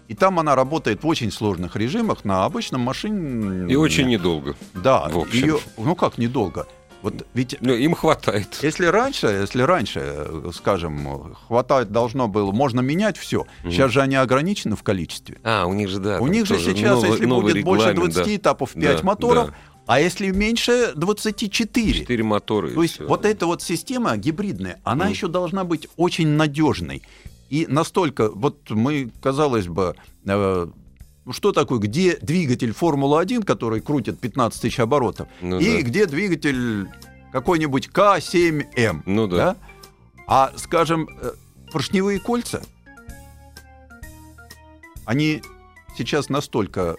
И 0.08 0.14
там 0.14 0.38
она 0.38 0.54
работает 0.54 1.02
в 1.02 1.06
очень 1.06 1.30
сложных 1.30 1.76
режимах 1.76 2.24
на 2.24 2.44
обычном 2.44 2.82
машине. 2.82 3.72
И 3.72 3.76
очень 3.76 4.08
недолго. 4.08 4.54
Да, 4.74 5.08
в 5.08 5.18
общем. 5.18 5.40
Ее, 5.40 5.58
ну 5.78 5.94
как 5.94 6.18
недолго? 6.18 6.66
Вот 7.04 7.26
ведь 7.34 7.58
ну, 7.60 7.74
им 7.74 7.94
хватает. 7.94 8.58
Если 8.62 8.86
раньше, 8.86 9.26
если 9.26 9.60
раньше, 9.60 10.26
скажем, 10.54 11.34
хватает 11.46 11.92
должно 11.92 12.28
было, 12.28 12.50
можно 12.50 12.80
менять 12.80 13.18
все. 13.18 13.44
Mm. 13.62 13.70
Сейчас 13.70 13.92
же 13.92 14.00
они 14.00 14.16
ограничены 14.16 14.74
в 14.74 14.82
количестве. 14.82 15.38
А, 15.44 15.66
у 15.66 15.74
них 15.74 15.90
же 15.90 15.98
да. 15.98 16.18
У 16.18 16.26
них 16.28 16.46
же 16.46 16.58
сейчас, 16.58 16.94
новый, 16.94 17.10
если 17.10 17.26
новый 17.26 17.52
будет 17.52 17.64
больше 17.64 17.92
20 17.92 18.24
да. 18.24 18.36
этапов 18.36 18.72
5 18.72 18.82
да, 18.82 19.02
моторов, 19.02 19.48
да. 19.48 19.54
а 19.86 20.00
если 20.00 20.30
меньше 20.30 20.92
24. 20.96 21.92
4 21.92 22.22
мотора. 22.22 22.70
То 22.70 22.82
есть 22.82 22.94
все. 22.94 23.06
вот 23.06 23.26
эта 23.26 23.44
вот 23.44 23.60
система 23.60 24.16
гибридная, 24.16 24.80
она 24.82 25.06
mm. 25.06 25.10
еще 25.10 25.28
должна 25.28 25.64
быть 25.64 25.88
очень 25.98 26.28
надежной. 26.28 27.02
И 27.54 27.68
настолько, 27.68 28.30
вот 28.30 28.68
мы, 28.70 29.12
казалось 29.22 29.68
бы, 29.68 29.94
э, 30.26 30.66
что 31.30 31.52
такое, 31.52 31.78
где 31.78 32.16
двигатель 32.16 32.72
Формулы-1, 32.72 33.44
который 33.44 33.80
крутит 33.80 34.18
15 34.18 34.60
тысяч 34.60 34.80
оборотов, 34.80 35.28
ну, 35.40 35.60
и 35.60 35.76
да. 35.76 35.82
где 35.82 36.06
двигатель 36.06 36.88
какой-нибудь 37.30 37.90
К7М. 37.94 39.02
Ну 39.06 39.28
да. 39.28 39.36
да? 39.36 39.56
А, 40.26 40.52
скажем, 40.56 41.08
э, 41.22 41.30
поршневые 41.70 42.18
кольца, 42.18 42.60
они 45.04 45.40
сейчас 45.96 46.28
настолько 46.28 46.96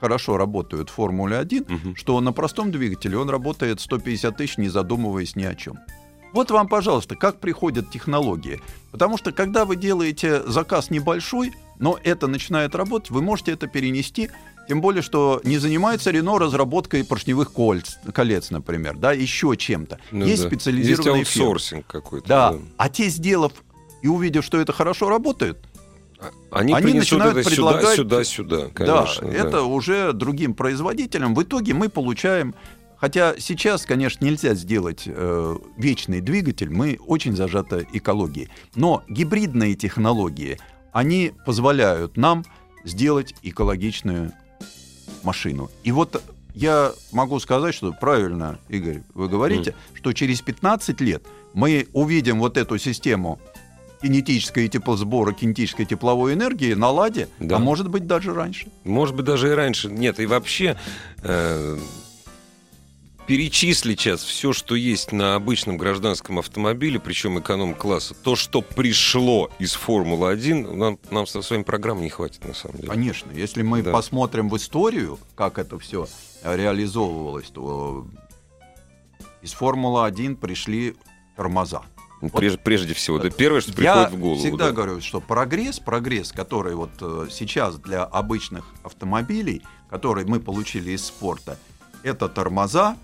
хорошо 0.00 0.38
работают 0.38 0.88
в 0.88 0.94
Формуле 0.94 1.36
1, 1.36 1.62
угу. 1.64 1.96
что 1.96 2.18
на 2.22 2.32
простом 2.32 2.70
двигателе 2.70 3.18
он 3.18 3.28
работает 3.28 3.82
150 3.82 4.34
тысяч, 4.34 4.56
не 4.56 4.70
задумываясь 4.70 5.36
ни 5.36 5.44
о 5.44 5.54
чем. 5.54 5.76
Вот 6.32 6.50
вам, 6.50 6.68
пожалуйста, 6.68 7.16
как 7.16 7.40
приходят 7.40 7.90
технологии. 7.90 8.60
Потому 8.90 9.16
что 9.18 9.32
когда 9.32 9.64
вы 9.64 9.76
делаете 9.76 10.42
заказ 10.46 10.90
небольшой, 10.90 11.52
но 11.78 11.98
это 12.02 12.26
начинает 12.26 12.74
работать, 12.74 13.10
вы 13.10 13.22
можете 13.22 13.52
это 13.52 13.66
перенести. 13.66 14.30
Тем 14.68 14.82
более, 14.82 15.02
что 15.02 15.40
не 15.44 15.56
занимается 15.58 16.10
Рено 16.10 16.38
разработкой 16.38 17.02
поршневых 17.02 17.52
кольц, 17.52 17.96
колец, 18.12 18.50
например, 18.50 18.96
да, 18.98 19.12
еще 19.12 19.56
чем-то. 19.56 19.98
Ну, 20.10 20.26
Есть 20.26 20.42
да. 20.42 20.48
специализированные 20.48 21.20
Есть 21.20 21.36
аутсорсинг 21.38 21.86
какой-то. 21.86 22.28
Да. 22.28 22.52
да. 22.52 22.58
А 22.76 22.88
те, 22.90 23.08
сделав 23.08 23.52
и 24.02 24.08
увидев, 24.08 24.44
что 24.44 24.60
это 24.60 24.74
хорошо 24.74 25.08
работает, 25.08 25.58
они, 26.50 26.72
они 26.74 26.94
начинают 26.94 27.36
это 27.36 27.48
предлагать 27.48 27.96
сюда, 27.96 28.24
сюда, 28.24 28.58
сюда, 28.58 28.70
конечно. 28.74 29.26
Да, 29.26 29.32
да, 29.32 29.38
это 29.38 29.62
уже 29.62 30.12
другим 30.12 30.54
производителям. 30.54 31.34
В 31.34 31.42
итоге 31.42 31.74
мы 31.74 31.88
получаем 31.88 32.54
Хотя 33.00 33.34
сейчас, 33.38 33.86
конечно, 33.86 34.24
нельзя 34.24 34.54
сделать 34.54 35.04
э, 35.06 35.56
вечный 35.76 36.20
двигатель, 36.20 36.70
мы 36.70 36.98
очень 37.06 37.36
зажаты 37.36 37.86
экологией. 37.92 38.48
Но 38.74 39.04
гибридные 39.08 39.74
технологии, 39.76 40.58
они 40.92 41.32
позволяют 41.46 42.16
нам 42.16 42.44
сделать 42.84 43.34
экологичную 43.42 44.32
машину. 45.22 45.70
И 45.84 45.92
вот 45.92 46.22
я 46.54 46.92
могу 47.12 47.38
сказать, 47.38 47.74
что 47.74 47.92
правильно, 47.92 48.58
Игорь, 48.68 49.02
вы 49.14 49.28
говорите, 49.28 49.70
mm. 49.70 49.96
что 49.98 50.12
через 50.12 50.40
15 50.40 51.00
лет 51.00 51.24
мы 51.54 51.86
увидим 51.92 52.40
вот 52.40 52.56
эту 52.56 52.78
систему 52.78 53.38
кинетической 54.02 54.68
теплосбора, 54.68 55.32
кинетической 55.32 55.84
тепловой 55.84 56.34
энергии 56.34 56.74
на 56.74 56.90
ладе, 56.90 57.28
да. 57.38 57.56
а 57.56 57.58
может 57.58 57.88
быть 57.88 58.06
даже 58.06 58.34
раньше. 58.34 58.68
Может 58.84 59.14
быть 59.14 59.24
даже 59.24 59.50
и 59.50 59.52
раньше. 59.52 59.88
Нет, 59.88 60.18
и 60.18 60.26
вообще... 60.26 60.76
Э 61.22 61.78
перечислить 63.28 64.00
сейчас 64.00 64.22
все, 64.22 64.54
что 64.54 64.74
есть 64.74 65.12
на 65.12 65.34
обычном 65.34 65.76
гражданском 65.76 66.38
автомобиле, 66.38 66.98
причем 66.98 67.38
эконом-класса, 67.38 68.14
то, 68.14 68.36
что 68.36 68.62
пришло 68.62 69.50
из 69.58 69.74
Формулы-1, 69.74 70.74
нам, 70.74 70.98
нам 71.10 71.26
со 71.26 71.42
своим 71.42 71.62
программ 71.62 72.00
не 72.00 72.08
хватит, 72.08 72.44
на 72.46 72.54
самом 72.54 72.78
деле. 72.78 72.88
Конечно. 72.88 73.30
Если 73.32 73.60
мы 73.60 73.82
да. 73.82 73.92
посмотрим 73.92 74.48
в 74.48 74.56
историю, 74.56 75.18
как 75.36 75.58
это 75.58 75.78
все 75.78 76.08
реализовывалось, 76.42 77.48
то 77.50 78.06
из 79.42 79.52
Формулы-1 79.52 80.36
пришли 80.36 80.96
тормоза. 81.36 81.82
Ну, 82.22 82.30
прежде, 82.30 82.56
вот, 82.56 82.64
прежде 82.64 82.94
всего, 82.94 83.18
это 83.18 83.30
первое, 83.30 83.60
что 83.60 83.74
приходит 83.74 84.10
в 84.10 84.18
голову. 84.18 84.36
Я 84.36 84.40
всегда 84.40 84.66
да. 84.68 84.72
говорю, 84.72 85.00
что 85.02 85.20
прогресс, 85.20 85.78
прогресс, 85.78 86.32
который 86.32 86.74
вот 86.74 86.90
э, 87.02 87.26
сейчас 87.30 87.76
для 87.76 88.04
обычных 88.04 88.64
автомобилей, 88.82 89.62
который 89.90 90.24
мы 90.24 90.40
получили 90.40 90.92
из 90.92 91.04
спорта, 91.04 91.58
это 92.02 92.28
тормоза, 92.28 92.96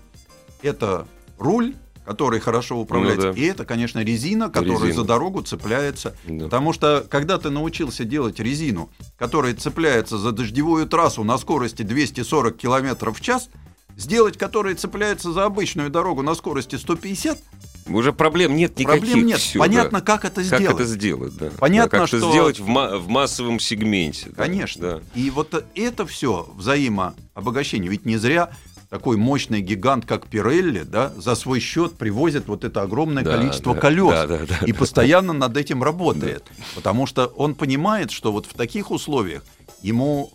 это 0.65 1.07
руль, 1.37 1.75
который 2.05 2.39
хорошо 2.39 2.77
управляется, 2.77 3.27
ну, 3.27 3.33
да. 3.33 3.39
и 3.39 3.45
это, 3.45 3.65
конечно, 3.65 4.03
резина, 4.03 4.49
которая 4.49 4.87
резина. 4.87 5.01
за 5.01 5.07
дорогу 5.07 5.41
цепляется. 5.41 6.15
Да. 6.25 6.45
Потому 6.45 6.71
что, 6.71 7.05
когда 7.09 7.37
ты 7.37 7.49
научился 7.49 8.05
делать 8.05 8.39
резину, 8.39 8.89
которая 9.17 9.55
цепляется 9.55 10.17
за 10.17 10.31
дождевую 10.31 10.87
трассу 10.87 11.23
на 11.23 11.37
скорости 11.37 11.81
240 11.81 12.57
км 12.57 13.11
в 13.11 13.21
час, 13.21 13.49
сделать 13.97 14.37
которая 14.37 14.75
цепляется 14.75 15.31
за 15.31 15.45
обычную 15.45 15.89
дорогу 15.89 16.21
на 16.21 16.35
скорости 16.35 16.75
150, 16.75 17.39
уже 17.87 18.13
проблем 18.13 18.55
нет 18.55 18.77
никаких. 18.79 19.01
Проблем 19.01 19.27
нет. 19.27 19.37
Все, 19.37 19.59
Понятно, 19.59 19.99
да. 19.99 20.05
как 20.05 20.25
это 20.25 20.41
сделать. 20.41 20.65
Как 20.65 20.75
это 20.75 20.85
сделать, 20.85 21.37
да. 21.37 21.51
Понятно, 21.59 21.91
да, 21.91 21.99
как 21.99 22.07
что... 22.07 22.17
это 22.17 22.29
сделать 22.31 22.59
в, 22.59 22.67
ма- 22.67 22.97
в 22.97 23.07
массовом 23.09 23.59
сегменте. 23.59 24.31
Конечно. 24.35 24.81
Да. 24.81 25.01
И 25.13 25.29
вот 25.29 25.63
это 25.75 26.05
все 26.07 26.49
взаимообогащение. 26.55 27.91
Ведь 27.91 28.05
не 28.05 28.17
зря 28.17 28.49
такой 28.89 29.17
мощный 29.17 29.61
гигант, 29.61 30.05
как 30.05 30.27
Пирелли, 30.27 30.83
да, 30.83 31.13
за 31.17 31.35
свой 31.35 31.59
счет 31.59 31.93
привозит 31.97 32.47
вот 32.47 32.63
это 32.63 32.81
огромное 32.81 33.23
да, 33.23 33.37
количество 33.37 33.73
да, 33.73 33.81
колес 33.81 34.11
да, 34.11 34.27
да, 34.27 34.39
да, 34.45 34.65
и 34.65 34.73
постоянно 34.73 35.33
да. 35.33 35.39
над 35.47 35.57
этим 35.57 35.83
работает. 35.83 36.43
Да. 36.57 36.63
Потому 36.75 37.05
что 37.05 37.27
он 37.27 37.55
понимает, 37.55 38.11
что 38.11 38.31
вот 38.31 38.45
в 38.45 38.53
таких 38.53 38.91
условиях 38.91 39.43
ему 39.81 40.31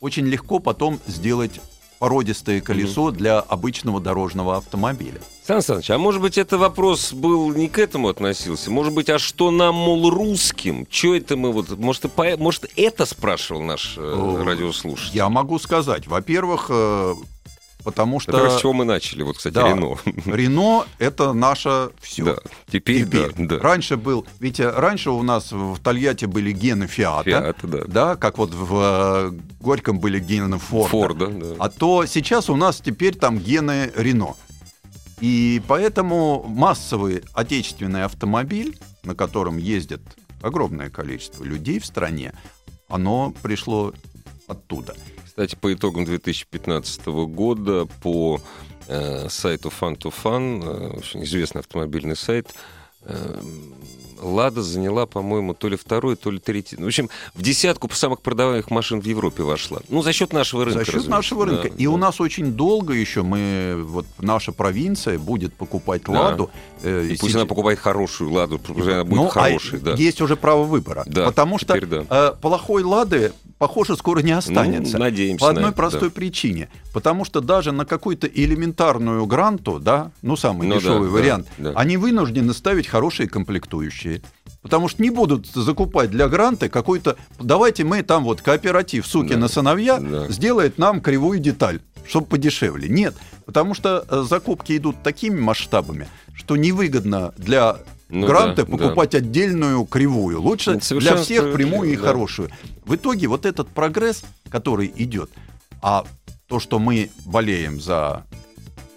очень 0.00 0.26
легко 0.26 0.58
потом 0.58 1.00
сделать 1.06 1.60
породистое 2.02 2.60
колесо 2.60 3.04
угу. 3.04 3.12
для 3.12 3.38
обычного 3.38 4.00
дорожного 4.00 4.56
автомобиля. 4.56 5.20
Сан 5.46 5.62
Саныч, 5.62 5.88
а 5.88 5.98
может 5.98 6.20
быть, 6.20 6.36
это 6.36 6.58
вопрос 6.58 7.12
был 7.12 7.54
не 7.54 7.68
к 7.68 7.78
этому 7.78 8.08
относился? 8.08 8.72
Может 8.72 8.92
быть, 8.92 9.08
а 9.08 9.20
что 9.20 9.52
нам, 9.52 9.76
мол, 9.76 10.10
русским? 10.10 10.84
Что 10.90 11.14
это 11.14 11.36
мы 11.36 11.52
вот... 11.52 11.70
Может, 11.78 12.10
по... 12.10 12.36
может 12.38 12.68
это 12.74 13.06
спрашивал 13.06 13.62
наш 13.62 13.94
э, 13.96 14.42
радиослушатель? 14.44 15.14
Я 15.14 15.28
могу 15.28 15.60
сказать. 15.60 16.08
Во-первых, 16.08 16.66
э, 16.70 17.14
Потому 17.84 18.20
что... 18.20 18.36
Это 18.36 18.56
с 18.56 18.60
чего 18.60 18.72
мы 18.72 18.84
начали, 18.84 19.22
вот, 19.22 19.36
кстати, 19.36 19.54
да, 19.54 19.68
Рено. 19.68 19.96
Рено— 20.26 20.86
это 20.98 21.32
наше 21.32 21.90
все. 22.00 22.24
Да, 22.24 22.36
теперь, 22.70 23.04
теперь. 23.04 23.32
Да, 23.36 23.56
да. 23.56 23.58
Раньше 23.58 23.96
был... 23.96 24.26
Ведь 24.38 24.60
раньше 24.60 25.10
у 25.10 25.22
нас 25.22 25.50
в 25.52 25.78
Тольятти 25.80 26.26
были 26.26 26.52
гены 26.52 26.86
Фиата. 26.86 27.24
Фиата, 27.24 27.66
да. 27.66 27.84
Да, 27.86 28.16
как 28.16 28.38
вот 28.38 28.54
в 28.54 28.74
э, 28.74 29.32
Горьком 29.60 29.98
были 29.98 30.20
гены 30.20 30.58
Форда. 30.58 30.88
Форда, 30.88 31.26
да. 31.26 31.46
А 31.58 31.68
то 31.68 32.06
сейчас 32.06 32.48
у 32.50 32.56
нас 32.56 32.80
теперь 32.80 33.16
там 33.16 33.38
гены 33.38 33.90
Рено. 33.96 34.36
И 35.20 35.62
поэтому 35.68 36.44
массовый 36.48 37.22
отечественный 37.32 38.04
автомобиль, 38.04 38.78
на 39.04 39.14
котором 39.14 39.56
ездит 39.56 40.02
огромное 40.42 40.90
количество 40.90 41.44
людей 41.44 41.78
в 41.78 41.86
стране, 41.86 42.32
оно 42.88 43.32
пришло 43.42 43.92
оттуда. 44.48 44.94
Кстати, 45.32 45.56
по 45.56 45.72
итогам 45.72 46.04
2015 46.04 47.06
года 47.06 47.86
по 48.02 48.38
э, 48.86 49.30
сайту 49.30 49.72
Fun2Fun, 49.80 50.62
э, 50.62 50.98
очень 50.98 51.24
известный 51.24 51.60
автомобильный 51.60 52.16
сайт, 52.16 52.54
э, 53.00 53.40
Лада 54.22 54.62
заняла, 54.62 55.06
по-моему, 55.06 55.54
то 55.54 55.68
ли 55.68 55.76
второй, 55.76 56.16
то 56.16 56.30
ли 56.30 56.38
третий. 56.38 56.76
В 56.76 56.86
общем, 56.86 57.10
в 57.34 57.42
десятку 57.42 57.88
самых 57.90 58.20
продаваемых 58.20 58.70
машин 58.70 59.00
в 59.00 59.04
Европе 59.04 59.42
вошла. 59.42 59.80
Ну, 59.88 60.02
за 60.02 60.12
счет 60.12 60.32
нашего 60.32 60.64
рынка. 60.64 60.84
За 60.84 60.92
счет 60.92 61.08
нашего 61.08 61.46
рынка. 61.46 61.68
Да, 61.68 61.74
и 61.76 61.84
да. 61.84 61.90
у 61.90 61.96
нас 61.96 62.20
очень 62.20 62.52
долго 62.52 62.94
еще 62.94 63.22
мы, 63.22 63.82
вот 63.84 64.06
наша 64.18 64.52
провинция 64.52 65.18
будет 65.18 65.54
покупать 65.54 66.02
да. 66.06 66.12
Ладу. 66.12 66.50
Э, 66.82 67.06
и 67.06 67.16
пусть 67.16 67.34
она 67.34 67.46
покупает 67.46 67.78
хорошую 67.78 68.30
Ладу, 68.32 68.58
пусть 68.58 68.88
она 68.88 69.04
будет 69.04 69.16
ну, 69.16 69.28
хорошей. 69.28 69.78
А 69.78 69.82
да. 69.82 69.92
Есть 69.94 70.20
уже 70.20 70.36
право 70.36 70.64
выбора. 70.64 71.04
Да, 71.06 71.26
потому 71.26 71.58
что 71.58 71.80
да. 71.80 72.04
э, 72.08 72.34
плохой 72.40 72.82
Лады 72.82 73.32
похоже, 73.62 73.96
скоро 73.96 74.18
не 74.22 74.32
останется. 74.32 74.98
Ну, 74.98 75.04
надеемся. 75.04 75.44
По 75.44 75.50
одной 75.50 75.66
на 75.66 75.72
простой 75.72 76.08
да. 76.08 76.10
причине. 76.10 76.68
Потому 76.92 77.24
что 77.24 77.40
даже 77.40 77.70
на 77.70 77.84
какую-то 77.84 78.26
элементарную 78.26 79.24
гранту, 79.26 79.78
да, 79.78 80.10
ну, 80.20 80.34
самый 80.34 80.66
ну, 80.66 80.80
дешевый 80.80 81.08
да, 81.08 81.14
вариант, 81.14 81.46
да, 81.58 81.70
да. 81.70 81.78
они 81.78 81.96
вынуждены 81.96 82.54
ставить 82.54 82.88
хорошие 82.88 83.28
комплектующие. 83.28 84.11
Потому 84.60 84.88
что 84.88 85.02
не 85.02 85.10
будут 85.10 85.46
закупать 85.46 86.10
для 86.10 86.28
гранта 86.28 86.68
какой-то... 86.68 87.16
Давайте 87.40 87.84
мы 87.84 88.02
там 88.02 88.24
вот 88.24 88.42
кооператив 88.42 89.06
«Суки 89.06 89.32
да. 89.32 89.38
на 89.38 89.48
сыновья» 89.48 89.98
да. 89.98 90.28
сделает 90.28 90.78
нам 90.78 91.00
кривую 91.00 91.40
деталь. 91.40 91.80
чтобы 92.06 92.26
подешевле. 92.26 92.88
Нет, 92.88 93.14
потому 93.46 93.74
что 93.74 94.04
э, 94.08 94.24
закупки 94.28 94.76
идут 94.76 95.02
такими 95.02 95.38
масштабами, 95.40 96.08
что 96.34 96.56
невыгодно 96.56 97.32
для 97.36 97.78
ну, 98.08 98.26
гранты 98.26 98.64
да, 98.64 98.70
покупать 98.70 99.10
да. 99.10 99.18
отдельную 99.18 99.84
кривую. 99.84 100.40
Лучше 100.40 100.76
для 100.76 101.16
всех 101.16 101.52
прямую 101.54 101.92
и 101.92 101.96
да. 101.96 102.02
хорошую. 102.02 102.50
В 102.84 102.94
итоге 102.94 103.26
вот 103.26 103.46
этот 103.46 103.68
прогресс, 103.68 104.24
который 104.48 104.92
идет, 104.96 105.30
а 105.80 106.04
то, 106.46 106.60
что 106.60 106.78
мы 106.78 107.10
болеем 107.24 107.80
за 107.80 108.24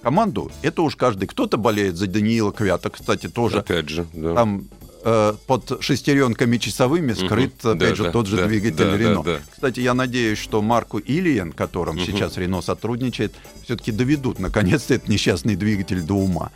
команду, 0.02 0.52
это 0.62 0.82
уж 0.82 0.96
каждый. 0.96 1.28
Кто-то 1.28 1.58
болеет 1.58 1.96
за 1.96 2.08
Даниила 2.08 2.52
Квята, 2.52 2.90
кстати, 2.90 3.28
тоже. 3.28 3.60
Опять 3.60 3.90
же, 3.90 4.06
да. 4.14 4.36
Там 4.36 4.66
э, 5.06 5.34
под 5.48 5.78
шестеренками 5.80 6.58
часовыми 6.58 7.14
скрыт, 7.14 7.54
угу. 7.64 7.70
опять 7.70 7.90
да, 7.90 7.96
же, 7.96 8.04
да, 8.04 8.12
тот 8.12 8.28
же 8.28 8.38
да, 8.38 8.48
двигатель 8.48 8.78
да, 8.78 8.98
Рено. 8.98 9.24
Да, 9.24 9.36
да. 9.36 9.40
Кстати, 9.52 9.80
я 9.80 9.94
надеюсь, 9.94 10.40
что 10.40 10.62
Марку 10.62 11.00
Ильян, 11.00 11.54
которым 11.54 11.96
угу. 11.96 12.06
сейчас 12.06 12.38
Рено 12.38 12.62
сотрудничает, 12.62 13.34
все-таки 13.64 13.92
доведут, 13.92 14.40
наконец-то, 14.40 14.96
этот 14.96 15.08
несчастный 15.08 15.56
двигатель 15.56 16.02
до 16.02 16.16
ума. 16.16 16.52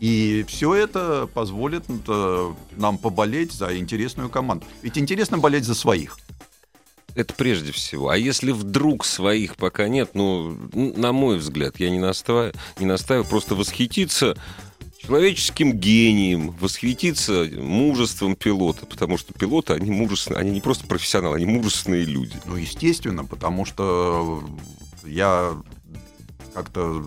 И 0.00 0.44
все 0.48 0.74
это 0.74 1.28
позволит 1.32 1.84
э, 1.88 2.52
нам 2.76 2.98
поболеть 2.98 3.52
за 3.52 3.76
интересную 3.78 4.28
команду. 4.28 4.66
Ведь 4.82 4.98
интересно 4.98 5.38
болеть 5.38 5.64
за 5.64 5.74
своих. 5.74 6.18
Это 7.14 7.32
прежде 7.32 7.70
всего. 7.72 8.08
А 8.08 8.16
если 8.16 8.50
вдруг 8.50 9.04
своих 9.04 9.56
пока 9.56 9.88
нет, 9.88 10.10
ну, 10.14 10.58
на 10.74 11.12
мой 11.12 11.38
взгляд, 11.38 11.78
я 11.78 11.88
не 11.90 12.00
настаиваю, 12.00 12.52
не 12.78 12.86
настаиваю 12.86 13.24
просто 13.24 13.54
восхититься 13.54 14.36
человеческим 15.06 15.72
гением, 15.72 16.50
восхититься 16.60 17.48
мужеством 17.56 18.36
пилота, 18.36 18.86
потому 18.86 19.18
что 19.18 19.32
пилоты, 19.34 19.74
они 19.74 19.90
мужественные, 19.90 20.40
они 20.40 20.50
не 20.52 20.60
просто 20.60 20.86
профессионалы, 20.86 21.36
они 21.36 21.46
мужественные 21.46 22.04
люди. 22.04 22.36
Ну, 22.46 22.56
естественно, 22.56 23.24
потому 23.24 23.64
что 23.64 24.42
я 25.04 25.52
как-то 26.54 27.04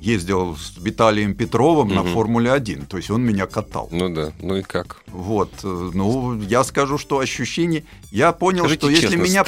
ездил 0.00 0.56
с 0.56 0.78
Виталием 0.78 1.34
Петровым 1.34 1.88
угу. 1.88 1.94
на 1.94 2.04
Формуле-1, 2.04 2.86
то 2.86 2.96
есть 2.96 3.10
он 3.10 3.22
меня 3.22 3.46
катал. 3.46 3.88
Ну 3.92 4.08
да, 4.08 4.32
ну 4.40 4.56
и 4.56 4.62
как? 4.62 5.02
Вот, 5.08 5.52
э, 5.62 5.90
ну 5.92 6.40
я 6.40 6.64
скажу, 6.64 6.96
что 6.96 7.18
ощущение, 7.18 7.84
я 8.10 8.32
понял, 8.32 8.60
Скажите 8.60 8.86
что 8.86 8.90
честно, 8.90 9.04
если 9.04 9.16
меня 9.16 9.42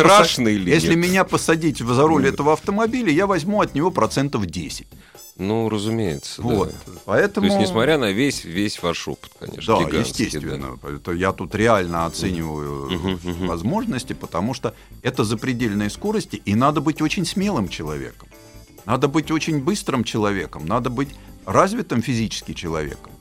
или 0.50 0.70
если 0.70 0.94
нет? 0.94 0.98
меня 0.98 1.24
посадить 1.24 1.78
за 1.78 2.06
руль 2.06 2.22
ну, 2.22 2.28
этого 2.28 2.52
автомобиля, 2.52 3.10
я 3.10 3.26
возьму 3.26 3.62
от 3.62 3.74
него 3.74 3.90
процентов 3.90 4.44
10. 4.44 4.86
Ну, 5.36 5.68
разумеется. 5.68 6.42
Вот, 6.42 6.74
да. 6.86 6.92
поэтому. 7.04 7.48
То 7.48 7.54
есть, 7.54 7.68
несмотря 7.68 7.98
на 7.98 8.12
весь 8.12 8.44
весь 8.44 8.82
ваш 8.82 9.08
опыт, 9.08 9.30
конечно, 9.38 9.78
да, 9.80 9.98
естественно. 9.98 10.78
Да. 11.04 11.12
Я 11.12 11.32
тут 11.32 11.54
реально 11.54 12.06
оцениваю 12.06 12.90
uh-huh, 12.90 13.22
uh-huh. 13.22 13.46
возможности, 13.46 14.12
потому 14.12 14.52
что 14.52 14.74
это 15.02 15.24
запредельные 15.24 15.88
скорости, 15.90 16.42
и 16.44 16.54
надо 16.54 16.80
быть 16.80 17.00
очень 17.00 17.24
смелым 17.24 17.68
человеком. 17.68 18.28
Надо 18.84 19.08
быть 19.08 19.30
очень 19.30 19.60
быстрым 19.60 20.04
человеком, 20.04 20.66
надо 20.66 20.90
быть 20.90 21.08
развитым 21.46 22.02
физически 22.02 22.52
человеком. 22.52 23.12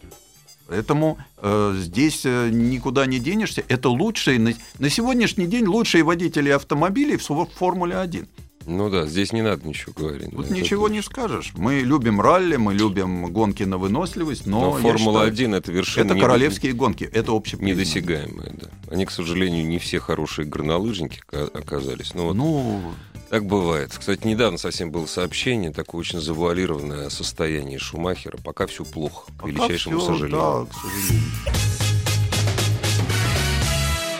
Поэтому 0.68 1.18
э, 1.38 1.76
здесь 1.78 2.22
э, 2.26 2.50
никуда 2.50 3.06
не 3.06 3.20
денешься. 3.20 3.62
Это 3.68 3.90
лучшие, 3.90 4.40
на, 4.40 4.54
на 4.80 4.90
сегодняшний 4.90 5.46
день 5.46 5.66
лучшие 5.66 6.04
водители 6.04 6.50
автомобилей 6.50 7.18
в, 7.18 7.30
в 7.30 7.50
Формуле 7.58 7.98
1. 7.98 8.26
Ну 8.66 8.90
да, 8.90 9.06
здесь 9.06 9.34
не 9.34 9.42
надо 9.42 9.68
ничего 9.68 9.94
говорить. 9.96 10.32
Тут 10.32 10.48
да, 10.48 10.56
ничего 10.56 10.88
не 10.88 11.02
скажешь. 11.02 11.54
Мы 11.56 11.80
любим 11.80 12.22
ралли, 12.22 12.56
мы 12.58 12.74
любим 12.74 13.32
гонки 13.32 13.64
на 13.64 13.78
выносливость, 13.78 14.46
но, 14.46 14.78
но 14.78 14.80
Формула-1 14.80 15.56
это 15.56 15.72
вершина. 15.72 16.06
Это 16.06 16.20
королевские 16.20 16.74
гонки, 16.74 17.04
это 17.04 17.36
общепризнанные. 17.36 17.76
Недосягаемые, 17.76 18.54
да. 18.60 18.68
Они, 18.92 19.06
к 19.06 19.12
сожалению, 19.12 19.66
не 19.66 19.80
все 19.80 20.00
хорошие 20.00 20.46
горнолыжники 20.46 21.22
оказались. 21.32 22.14
Но 22.14 22.28
вот 22.28 22.36
ну, 22.36 22.82
так 23.30 23.46
бывает. 23.46 23.96
Кстати, 23.98 24.28
недавно 24.28 24.58
совсем 24.58 24.92
было 24.92 25.06
сообщение, 25.06 25.72
такое 25.72 26.02
очень 26.02 26.20
завуалированное 26.20 27.10
состояние 27.10 27.80
Шумахера. 27.80 28.38
Пока 28.38 28.68
все 28.68 28.84
плохо, 28.84 29.32
к 29.38 29.48
величайшему 29.48 30.00
все, 30.00 30.08
сожалению. 30.08 30.40
Да, 30.40 30.66
к 30.66 30.74
сожалению. 30.82 31.32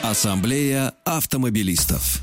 Ассамблея 0.04 0.94
автомобилистов. 1.04 2.22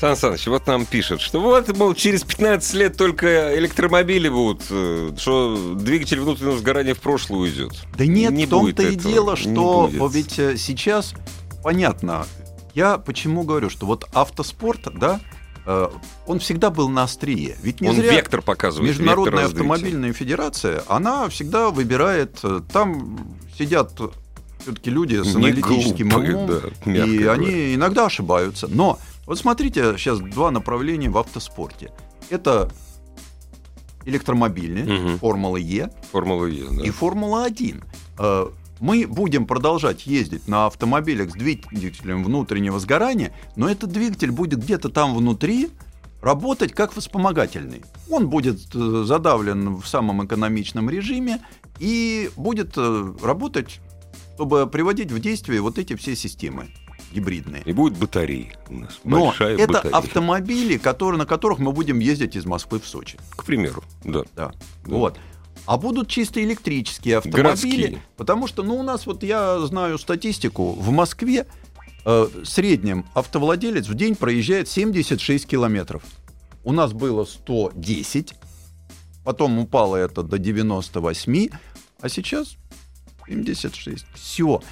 Сан 0.00 0.16
Саныч, 0.16 0.46
вот 0.48 0.66
нам 0.66 0.86
пишут, 0.86 1.20
что 1.20 1.40
вот, 1.40 1.76
мол, 1.76 1.94
через 1.94 2.24
15 2.24 2.74
лет 2.74 2.96
только 2.96 3.58
электромобили 3.58 4.28
будут, 4.28 4.62
э, 4.70 5.12
что 5.16 5.74
двигатель 5.74 6.20
внутреннего 6.20 6.58
сгорания 6.58 6.94
в 6.94 7.00
прошлое 7.00 7.38
уйдет. 7.38 7.72
Да 7.96 8.04
нет, 8.04 8.32
не 8.32 8.46
в 8.46 8.50
том-то 8.50 8.82
и 8.82 8.96
дело, 8.96 9.36
что 9.36 9.88
ведь 10.12 10.38
э, 10.38 10.56
сейчас 10.56 11.14
понятно. 11.62 12.26
Я 12.74 12.98
почему 12.98 13.44
говорю, 13.44 13.70
что 13.70 13.86
вот 13.86 14.04
автоспорт, 14.12 14.88
да, 14.94 15.20
Э, 15.66 15.88
он 16.26 16.38
всегда 16.38 16.70
был 16.70 16.88
на 16.88 17.04
острие. 17.04 17.56
Ведь 17.62 17.80
не 17.80 17.88
он 17.88 17.96
зря 17.96 18.12
вектор 18.12 18.42
показывает. 18.42 18.90
Международная 18.90 19.44
вектор 19.44 19.62
автомобильная 19.62 20.12
федерация, 20.12 20.82
она 20.88 21.28
всегда 21.28 21.70
выбирает, 21.70 22.42
там 22.72 23.18
сидят 23.56 23.92
все-таки 24.60 24.90
люди 24.90 25.22
с 25.22 25.34
аналитическим 25.34 26.08
глупые, 26.08 26.36
умом, 26.36 26.46
да, 26.84 26.92
и 26.92 27.18
говоря. 27.18 27.32
они 27.32 27.74
иногда 27.74 28.06
ошибаются. 28.06 28.66
Но 28.68 28.98
вот 29.26 29.38
смотрите, 29.38 29.96
сейчас 29.96 30.20
два 30.20 30.50
направления 30.50 31.10
в 31.10 31.18
автоспорте. 31.18 31.92
Это 32.30 32.70
электромобильные, 34.04 34.84
угу. 34.84 35.18
Формула 35.18 35.56
Е, 35.56 35.90
Формула 36.12 36.46
Е 36.46 36.64
да. 36.70 36.82
и 36.84 36.90
Формула 36.90 37.44
1 37.44 37.82
мы 38.80 39.06
будем 39.06 39.46
продолжать 39.46 40.06
ездить 40.06 40.48
на 40.48 40.66
автомобилях 40.66 41.30
с 41.30 41.32
двигателем 41.32 42.24
внутреннего 42.24 42.78
сгорания, 42.78 43.32
но 43.56 43.68
этот 43.68 43.90
двигатель 43.92 44.30
будет 44.30 44.62
где-то 44.62 44.88
там 44.88 45.14
внутри 45.14 45.70
работать 46.20 46.72
как 46.72 46.92
вспомогательный. 46.92 47.82
Он 48.10 48.28
будет 48.28 48.60
э, 48.74 49.04
задавлен 49.06 49.76
в 49.76 49.86
самом 49.86 50.24
экономичном 50.26 50.88
режиме 50.88 51.40
и 51.78 52.30
будет 52.36 52.74
э, 52.76 53.14
работать, 53.22 53.80
чтобы 54.34 54.66
приводить 54.66 55.12
в 55.12 55.20
действие 55.20 55.60
вот 55.60 55.78
эти 55.78 55.96
все 55.96 56.16
системы 56.16 56.68
гибридные. 57.12 57.62
И 57.64 57.72
будет 57.72 57.96
батареи 57.96 58.56
у 58.68 58.74
нас. 58.74 59.00
Но 59.04 59.32
это 59.38 59.66
батарея. 59.66 59.96
автомобили, 59.96 60.76
которые, 60.78 61.18
на 61.18 61.26
которых 61.26 61.58
мы 61.58 61.72
будем 61.72 61.98
ездить 61.98 62.36
из 62.36 62.44
Москвы 62.44 62.80
в 62.80 62.86
Сочи. 62.86 63.18
К 63.30 63.44
примеру, 63.44 63.84
да. 64.04 64.22
Да. 64.34 64.52
да. 64.52 64.52
Вот 64.84 65.18
а 65.66 65.78
будут 65.78 66.08
чисто 66.08 66.42
электрические 66.42 67.18
автомобили, 67.18 67.42
Городские. 67.42 68.02
потому 68.16 68.46
что, 68.46 68.62
ну, 68.62 68.76
у 68.76 68.82
нас 68.82 69.06
вот 69.06 69.22
я 69.22 69.58
знаю 69.60 69.98
статистику, 69.98 70.72
в 70.72 70.90
Москве 70.90 71.46
э, 72.04 72.28
в 72.32 72.44
среднем 72.44 73.06
автовладелец 73.14 73.86
в 73.88 73.94
день 73.94 74.14
проезжает 74.14 74.68
76 74.68 75.46
километров. 75.46 76.02
У 76.64 76.72
нас 76.72 76.92
было 76.92 77.24
110, 77.24 78.34
потом 79.24 79.58
упало 79.58 79.96
это 79.96 80.22
до 80.22 80.38
98, 80.38 81.48
а 82.00 82.08
сейчас 82.08 82.56
76. 83.26 84.04
Все. 84.14 84.62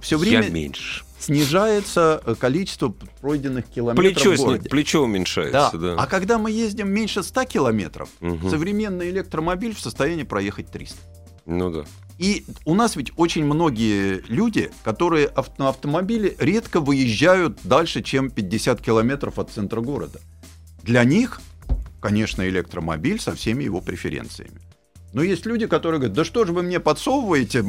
Все 0.00 0.18
время... 0.18 0.44
Я 0.44 0.50
меньше 0.50 1.04
снижается 1.20 2.22
э, 2.24 2.34
количество 2.34 2.94
пройденных 3.20 3.66
километров 3.66 4.14
плечо, 4.14 4.32
в 4.32 4.36
городе. 4.38 4.68
Плечо 4.68 5.02
уменьшается, 5.02 5.78
да. 5.78 5.94
да. 5.94 6.02
А 6.02 6.06
когда 6.06 6.38
мы 6.38 6.50
ездим 6.50 6.90
меньше 6.90 7.22
100 7.22 7.44
километров, 7.44 8.08
угу. 8.20 8.48
современный 8.48 9.10
электромобиль 9.10 9.74
в 9.74 9.80
состоянии 9.80 10.24
проехать 10.24 10.70
300. 10.70 10.96
Ну 11.46 11.70
да. 11.70 11.84
И 12.18 12.44
у 12.64 12.74
нас 12.74 12.96
ведь 12.96 13.12
очень 13.16 13.44
многие 13.44 14.22
люди, 14.28 14.70
которые 14.82 15.30
на 15.58 15.68
автомобиле 15.70 16.36
редко 16.38 16.80
выезжают 16.80 17.58
дальше, 17.64 18.02
чем 18.02 18.30
50 18.30 18.80
километров 18.80 19.38
от 19.38 19.50
центра 19.50 19.80
города. 19.80 20.20
Для 20.82 21.04
них, 21.04 21.40
конечно, 22.00 22.46
электромобиль 22.48 23.20
со 23.20 23.34
всеми 23.34 23.64
его 23.64 23.80
преференциями. 23.80 24.60
Но 25.12 25.22
есть 25.22 25.46
люди, 25.46 25.66
которые 25.66 25.98
говорят, 25.98 26.16
да 26.16 26.24
что 26.24 26.44
же 26.44 26.52
вы 26.52 26.62
мне 26.62 26.78
подсовываете, 26.78 27.64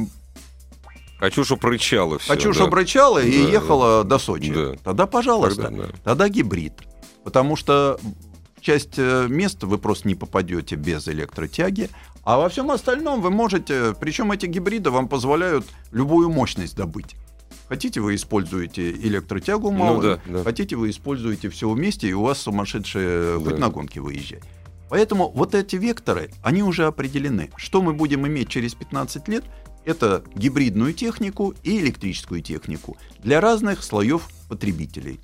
Чтобы 1.30 1.70
рычало 1.70 2.20
все. 2.20 2.34
Хочу, 2.34 2.54
да. 2.54 2.76
рычало 2.76 3.24
и 3.24 3.44
да, 3.44 3.50
ехало 3.50 4.04
до 4.04 4.18
Сочи. 4.18 4.54
Да. 4.54 4.74
Тогда, 4.84 5.06
пожалуйста, 5.06 5.64
тогда, 5.64 5.84
да. 5.84 5.94
тогда 6.04 6.30
гибрид. 6.30 6.74
Потому 7.24 7.56
что 7.56 8.00
часть 8.60 8.98
э, 8.98 9.28
мест 9.30 9.64
вы 9.64 9.78
просто 9.78 10.08
не 10.08 10.16
попадете 10.16 10.76
без 10.76 11.08
электротяги, 11.08 11.90
а 12.24 12.38
во 12.38 12.50
всем 12.50 12.72
остальном 12.72 13.22
вы 13.22 13.30
можете, 13.30 13.96
причем 14.00 14.32
эти 14.32 14.46
гибриды 14.46 14.90
вам 14.90 15.08
позволяют 15.08 15.66
любую 15.92 16.30
мощность 16.30 16.76
добыть. 16.76 17.16
Хотите, 17.68 18.02
вы 18.02 18.16
используете 18.16 18.92
электротягу 18.92 19.72
малую, 19.72 20.20
ну, 20.26 20.34
да, 20.34 20.38
да. 20.40 20.44
хотите, 20.44 20.76
вы 20.76 20.90
используете 20.90 21.50
все 21.50 21.70
вместе, 21.70 22.10
и 22.10 22.14
у 22.14 22.24
вас 22.24 22.40
сумасшедшие 22.40 23.40
да. 23.40 23.46
хоть 23.46 23.60
на 23.60 23.70
гонке 23.70 24.02
выезжать. 24.02 24.44
Поэтому 24.90 25.30
вот 25.30 25.56
эти 25.56 25.78
векторы, 25.78 26.32
они 26.44 26.64
уже 26.64 26.86
определены. 26.86 27.50
Что 27.56 27.82
мы 27.82 27.94
будем 27.94 28.28
иметь 28.28 28.50
через 28.50 28.74
15 28.74 29.26
лет, 29.30 29.46
это 29.86 30.24
гибридную 30.36 30.94
технику 30.94 31.54
и 31.64 31.80
электрическую 31.80 32.42
технику 32.42 32.98
для 33.24 33.42
разных 33.42 33.84
слоев 33.84 34.28
потребителей. 34.50 35.20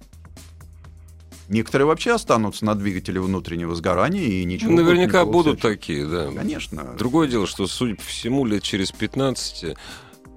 Некоторые 1.49 1.85
вообще 1.87 2.13
останутся 2.13 2.65
на 2.65 2.75
двигателе 2.75 3.21
внутреннего 3.21 3.73
сгорания 3.73 4.25
и 4.25 4.43
ничего. 4.43 4.71
Наверняка 4.71 5.25
будут 5.25 5.61
такие, 5.61 6.05
да. 6.05 6.29
Конечно. 6.31 6.95
Другое 6.97 7.29
дело, 7.29 7.47
что, 7.47 7.67
судя 7.67 7.95
по 7.95 8.03
всему, 8.03 8.45
лет 8.45 8.63
через 8.63 8.91
15, 8.91 9.77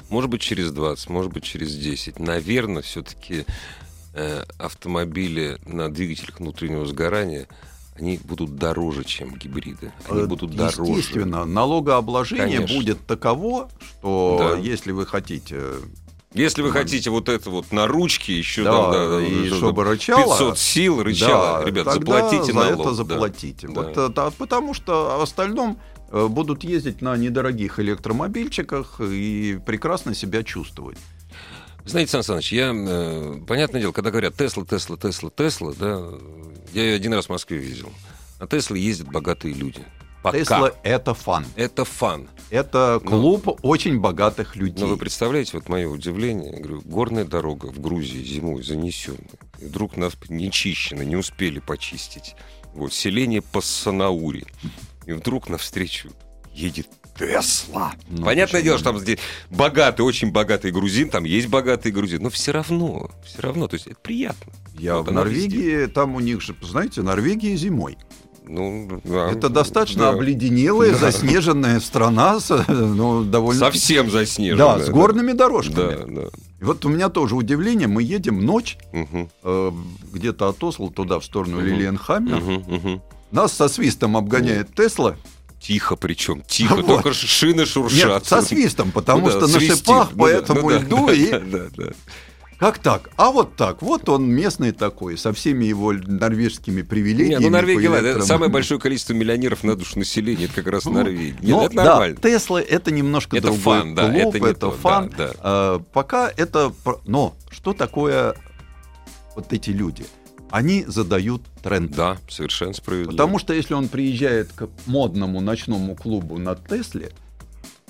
может 0.09 0.31
быть, 0.31 0.41
через 0.41 0.71
20, 0.71 1.09
может 1.11 1.33
быть, 1.33 1.43
через 1.43 1.75
10, 1.75 2.21
наверное, 2.21 2.83
все-таки 2.83 3.45
э, 4.15 4.45
автомобили 4.59 5.59
на 5.67 5.93
двигателях 5.93 6.39
внутреннего 6.39 6.87
сгорания 6.87 7.49
они 8.01 8.19
будут 8.25 8.57
дороже, 8.57 9.05
чем 9.05 9.35
гибриды. 9.35 9.93
Они 10.09 10.25
будут 10.25 10.55
дороже. 10.57 10.83
Естественно, 10.91 11.45
налогообложение 11.45 12.59
Конечно. 12.59 12.77
будет 12.77 13.07
таково, 13.07 13.71
что 13.81 14.37
да. 14.39 14.59
если 14.59 14.93
вы 14.93 15.07
хотите 15.07 15.61
если 16.33 16.63
вы 16.63 16.71
хотите 16.71 17.11
вот 17.11 17.29
это 17.29 17.51
вот 17.51 17.73
на 17.73 17.89
ручке 17.89 18.39
еще 18.39 18.63
да, 18.63 18.71
там, 18.71 18.93
да, 18.93 19.21
и 19.21 19.51
да, 19.51 19.57
чтобы 19.57 19.83
рычало, 19.83 20.39
500 20.39 20.59
сил 20.59 21.03
рычало, 21.03 21.59
да, 21.59 21.65
ребят, 21.65 21.93
заплатите 21.93 22.53
за 22.53 22.55
налог. 22.55 22.81
это 22.81 22.95
заплатите. 22.95 23.67
Да. 23.67 23.83
Вот, 23.83 24.15
да, 24.15 24.31
потому 24.31 24.73
что 24.73 25.19
в 25.19 25.23
остальном 25.23 25.81
э, 26.13 26.29
будут 26.29 26.63
ездить 26.63 27.03
на 27.03 27.17
недорогих 27.17 27.81
электромобильчиках 27.81 29.01
и 29.01 29.59
прекрасно 29.67 30.15
себя 30.15 30.45
чувствовать. 30.45 30.99
Знаете, 31.85 32.13
Сан 32.13 32.23
Саныч, 32.23 32.53
я, 32.53 32.73
э, 32.73 33.41
понятное 33.49 33.81
дело, 33.81 33.91
когда 33.91 34.13
говорят 34.13 34.37
Тесла, 34.37 34.65
Тесла, 34.65 34.97
Тесла, 34.97 35.31
Тесла, 35.31 35.73
да, 35.77 36.01
я 36.73 36.83
ее 36.83 36.95
один 36.97 37.15
раз 37.15 37.27
в 37.27 37.31
Москве 37.31 37.59
видел. 37.59 37.91
На 38.39 38.47
Тесле 38.47 38.81
ездят 38.81 39.09
богатые 39.09 39.55
люди. 39.55 39.85
Пока. 40.23 40.39
Тесла— 40.39 40.73
это 40.83 41.15
fun. 41.15 41.47
Это 41.57 41.85
фан. 41.85 42.29
Это 42.51 43.01
клуб 43.05 43.47
но, 43.47 43.59
очень 43.63 44.01
богатых 44.01 44.55
людей. 44.55 44.85
Но 44.85 44.89
вы 44.89 44.97
представляете, 44.99 45.53
вот 45.55 45.69
мое 45.69 45.89
удивление, 45.89 46.53
я 46.53 46.59
говорю, 46.59 46.83
горная 46.85 47.25
дорога 47.25 47.67
в 47.67 47.81
Грузии 47.81 48.23
зимой 48.23 48.63
занесенная. 48.63 49.39
И 49.59 49.65
вдруг 49.65 49.97
нас 49.97 50.15
не 50.29 50.51
чищено, 50.51 51.03
не 51.03 51.17
успели 51.17 51.59
почистить. 51.59 52.35
Вот, 52.75 52.93
селение 52.93 53.41
Пассанаури. 53.41 54.45
И 55.07 55.13
вдруг 55.13 55.49
навстречу 55.49 56.11
едет 56.53 56.89
Тесла. 57.21 57.93
Ну, 58.09 58.25
Понятное 58.25 58.63
дело, 58.63 58.79
что 58.79 58.93
там 58.93 58.99
здесь 58.99 59.19
богатый, 59.51 60.01
очень 60.01 60.33
богатый 60.33 60.71
грузин, 60.71 61.11
там 61.11 61.25
есть 61.25 61.49
богатый 61.49 61.93
грузин, 61.93 62.23
но 62.23 62.31
все 62.31 62.51
равно, 62.51 63.11
все 63.27 63.43
равно, 63.43 63.69
то 63.69 63.75
есть 63.75 63.87
это 63.87 63.97
приятно. 64.03 64.53
Я 64.79 64.97
вот 64.97 65.09
в 65.09 65.13
Норвегии, 65.13 65.59
везде. 65.59 65.89
там 65.89 66.15
у 66.15 66.21
них 66.21 66.41
же, 66.41 66.57
знаете, 66.63 67.03
Норвегия 67.03 67.55
зимой. 67.57 67.99
Ну, 68.49 69.01
да, 69.05 69.31
это 69.31 69.51
достаточно 69.51 70.05
да. 70.05 70.11
обледенелая, 70.11 70.93
да. 70.93 70.99
заснеженная 70.99 71.79
страна, 71.81 72.39
ну, 72.69 73.23
довольно... 73.23 73.61
Совсем 73.61 74.11
заснеженная. 74.11 74.79
Да, 74.79 74.85
с 74.85 74.89
горными 74.89 75.33
дорожками. 75.33 76.15
Да, 76.15 76.23
да. 76.23 76.29
И 76.59 76.65
вот 76.65 76.85
у 76.87 76.89
меня 76.89 77.11
тоже 77.11 77.37
удивление, 77.37 77.87
мы 77.87 78.03
едем 78.03 78.45
ночь, 78.45 78.79
угу. 78.93 79.31
э, 79.45 79.73
где-то 80.13 80.49
от 80.49 80.65
Осло 80.65 80.91
туда, 80.91 81.21
в 81.21 81.25
сторону 81.25 81.59
угу. 81.59 81.67
Лилиенхаммер, 81.67 82.37
угу, 82.39 82.75
угу. 82.75 83.03
нас 83.31 83.53
со 83.53 83.69
свистом 83.69 84.17
обгоняет 84.17 84.75
Тесла, 84.75 85.17
Тихо 85.61 85.97
причем, 85.97 86.43
тихо, 86.47 86.77
вот. 86.77 86.87
только 86.87 87.13
шины 87.13 87.67
шуршат. 87.67 88.23
Нет, 88.23 88.27
со 88.27 88.41
свистом, 88.43 88.93
потому 88.93 89.27
ну, 89.27 89.31
что 89.31 89.47
да, 89.47 89.53
на 89.53 89.61
шипах 89.61 90.11
ну, 90.13 90.19
по 90.19 90.27
этому 90.27 90.71
ну, 90.71 90.79
льду 90.79 91.07
да, 91.07 91.13
и... 91.13 91.31
Да, 91.31 91.41
да, 91.41 91.67
да. 91.77 91.93
Как 92.59 92.79
так? 92.79 93.11
А 93.17 93.31
вот 93.31 93.57
так. 93.57 93.81
Вот 93.81 94.11
он 94.11 94.29
местный 94.29 94.73
такой, 94.73 95.17
со 95.17 95.33
всеми 95.33 95.65
его 95.65 95.93
норвежскими 95.95 96.83
привилегиями. 96.83 97.43
Не, 97.43 97.49
ну 97.49 97.57
Норвегия, 97.57 97.89
ладно, 97.89 98.21
самое 98.23 98.51
большое 98.51 98.79
количество 98.79 99.15
миллионеров 99.15 99.65
на 99.65 99.77
душу 99.77 99.99
населения, 99.99 100.45
это 100.45 100.57
как 100.57 100.67
раз 100.67 100.85
ну, 100.85 100.93
Норвегия. 100.93 101.39
Нет, 101.41 101.43
ну, 101.43 101.65
это 101.65 101.75
нормально. 101.75 102.19
Да, 102.21 102.29
Тесла 102.29 102.61
это 102.61 102.91
немножко 102.91 103.39
это 103.39 103.47
другой 103.47 103.63
фан, 103.63 103.95
да, 103.95 104.11
клуб, 104.11 104.35
это, 104.35 104.47
это 104.47 104.61
то, 104.61 104.71
фан. 104.73 105.09
Да, 105.17 105.29
да. 105.29 105.35
А, 105.41 105.79
пока 105.93 106.31
это... 106.37 106.73
Но 107.07 107.35
что 107.51 107.73
такое 107.73 108.35
вот 109.35 109.53
эти 109.55 109.71
люди? 109.71 110.05
Они 110.51 110.85
задают 110.87 111.43
тренд. 111.63 111.93
Да, 111.93 112.19
совершенно 112.29 112.73
справедливо. 112.73 113.13
Потому 113.13 113.39
что 113.39 113.53
если 113.53 113.75
он 113.75 113.89
приезжает 113.89 114.53
к 114.53 114.69
модному 114.87 115.41
ночному 115.41 115.95
клубу 115.97 116.39
на 116.39 116.55
Тесле, 116.55 117.13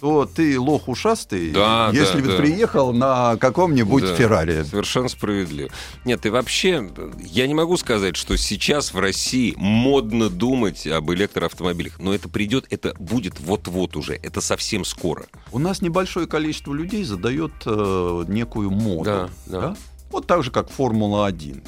то 0.00 0.24
ты 0.24 0.58
лох 0.58 0.88
ушастый, 0.88 1.50
да, 1.50 1.90
если 1.92 2.20
да, 2.20 2.24
бы 2.24 2.28
да. 2.28 2.36
приехал 2.38 2.92
на 2.92 3.36
каком-нибудь 3.36 4.02
да, 4.02 4.14
Феррари. 4.14 4.62
Совершенно 4.62 5.08
справедливо. 5.08 5.70
Нет, 6.04 6.24
и 6.24 6.30
вообще, 6.30 6.90
я 7.18 7.46
не 7.46 7.54
могу 7.54 7.76
сказать, 7.76 8.16
что 8.16 8.36
сейчас 8.36 8.94
в 8.94 8.98
России 8.98 9.54
модно 9.58 10.30
думать 10.30 10.86
об 10.86 11.12
электроавтомобилях, 11.12 11.98
но 11.98 12.14
это 12.14 12.28
придет, 12.28 12.66
это 12.70 12.94
будет 12.98 13.40
вот-вот 13.40 13.96
уже, 13.96 14.14
это 14.14 14.40
совсем 14.40 14.84
скоро. 14.84 15.26
У 15.52 15.58
нас 15.58 15.82
небольшое 15.82 16.26
количество 16.26 16.72
людей 16.72 17.04
задает 17.04 17.52
э, 17.66 18.24
некую 18.28 18.70
моду. 18.70 19.04
Да, 19.04 19.28
да. 19.46 19.61
Да? 19.61 19.76
Вот 20.11 20.26
так 20.26 20.42
же, 20.42 20.50
как 20.50 20.70
Формула-1. 20.70 21.62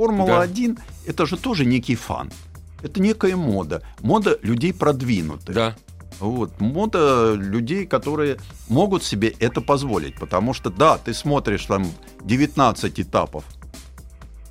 Формула-1 0.00 0.76
да. 0.76 0.82
это 1.06 1.26
же 1.26 1.36
тоже 1.36 1.66
некий 1.66 1.94
фан. 1.94 2.30
Это 2.82 3.02
некая 3.02 3.36
мода. 3.36 3.82
Мода 4.00 4.38
людей 4.42 4.72
продвинутых. 4.72 5.54
Да. 5.54 5.76
Вот. 6.20 6.58
Мода 6.58 7.34
людей, 7.34 7.86
которые 7.86 8.38
могут 8.68 9.04
себе 9.04 9.34
это 9.38 9.60
позволить. 9.60 10.14
Потому 10.14 10.54
что, 10.54 10.70
да, 10.70 10.96
ты 10.96 11.12
смотришь 11.12 11.66
там 11.66 11.86
19 12.22 13.00
этапов 13.00 13.44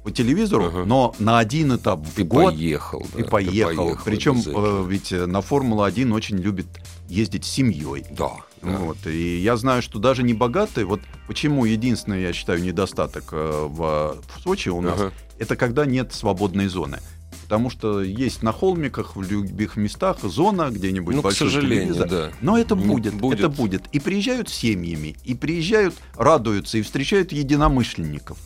по 0.03 0.11
телевизору, 0.11 0.65
ага. 0.65 0.85
но 0.85 1.15
на 1.17 1.39
один 1.39 1.75
этап 1.75 2.05
в 2.05 2.13
ты 2.13 2.23
год 2.23 2.53
поехал, 2.53 3.05
да, 3.11 3.17
ты 3.17 3.23
поехал. 3.25 3.75
поехал 3.75 4.03
Причем 4.05 4.41
э, 4.45 4.85
ведь 4.87 5.11
на 5.11 5.41
Формулу-1 5.41 6.13
очень 6.13 6.37
любит 6.37 6.67
ездить 7.09 7.45
с 7.45 7.49
семьей. 7.49 8.05
Да. 8.11 8.31
да. 8.61 8.77
Вот. 8.77 9.05
И 9.05 9.39
я 9.39 9.57
знаю, 9.57 9.81
что 9.81 9.99
даже 9.99 10.23
не 10.23 10.33
богатые, 10.33 10.85
вот 10.85 11.01
почему 11.27 11.65
единственный, 11.65 12.21
я 12.21 12.33
считаю, 12.33 12.61
недостаток 12.61 13.29
э, 13.31 13.67
в, 13.67 14.21
в 14.21 14.41
Сочи 14.41 14.69
у 14.69 14.81
нас, 14.81 14.99
ага. 14.99 15.13
это 15.37 15.55
когда 15.55 15.85
нет 15.85 16.13
свободной 16.13 16.67
зоны. 16.67 16.99
Потому 17.43 17.71
что 17.71 18.01
есть 18.01 18.43
на 18.43 18.51
холмиках, 18.51 19.15
в 19.15 19.23
любых 19.23 19.75
местах 19.75 20.19
зона 20.21 20.69
где-нибудь 20.69 21.15
ну, 21.15 21.21
большой 21.23 21.47
к 21.47 21.51
сожалению, 21.51 21.95
телевизор. 21.95 22.09
Да. 22.09 22.31
Но 22.41 22.59
это 22.59 22.75
будет, 22.75 23.15
будет, 23.15 23.39
это 23.39 23.49
будет. 23.49 23.83
И 23.91 23.99
приезжают 23.99 24.49
семьями, 24.49 25.15
и 25.25 25.33
приезжают, 25.33 25.95
радуются, 26.15 26.77
и 26.77 26.83
встречают 26.83 27.31
единомышленников. 27.31 28.37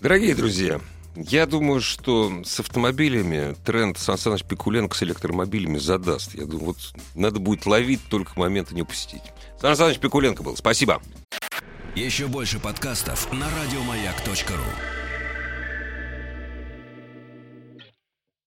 Дорогие 0.00 0.34
друзья, 0.34 0.80
я 1.28 1.46
думаю, 1.46 1.80
что 1.80 2.42
с 2.44 2.60
автомобилями 2.60 3.54
тренд 3.64 3.98
Сан 3.98 4.18
Саныч 4.18 4.44
Пикуленко 4.44 4.96
с 4.96 5.02
электромобилями 5.02 5.78
задаст. 5.78 6.34
Я 6.34 6.46
думаю, 6.46 6.66
вот 6.66 6.78
надо 7.14 7.40
будет 7.40 7.66
ловить, 7.66 8.00
только 8.08 8.38
момента 8.38 8.74
не 8.74 8.82
упустить. 8.82 9.22
Сан 9.60 9.76
Саныч 9.76 9.98
Пикуленко 9.98 10.42
был. 10.42 10.56
Спасибо. 10.56 11.02
Еще 11.94 12.28
больше 12.28 12.58
подкастов 12.58 13.32
на 13.32 13.46
радиомаяк.ру 13.50 14.99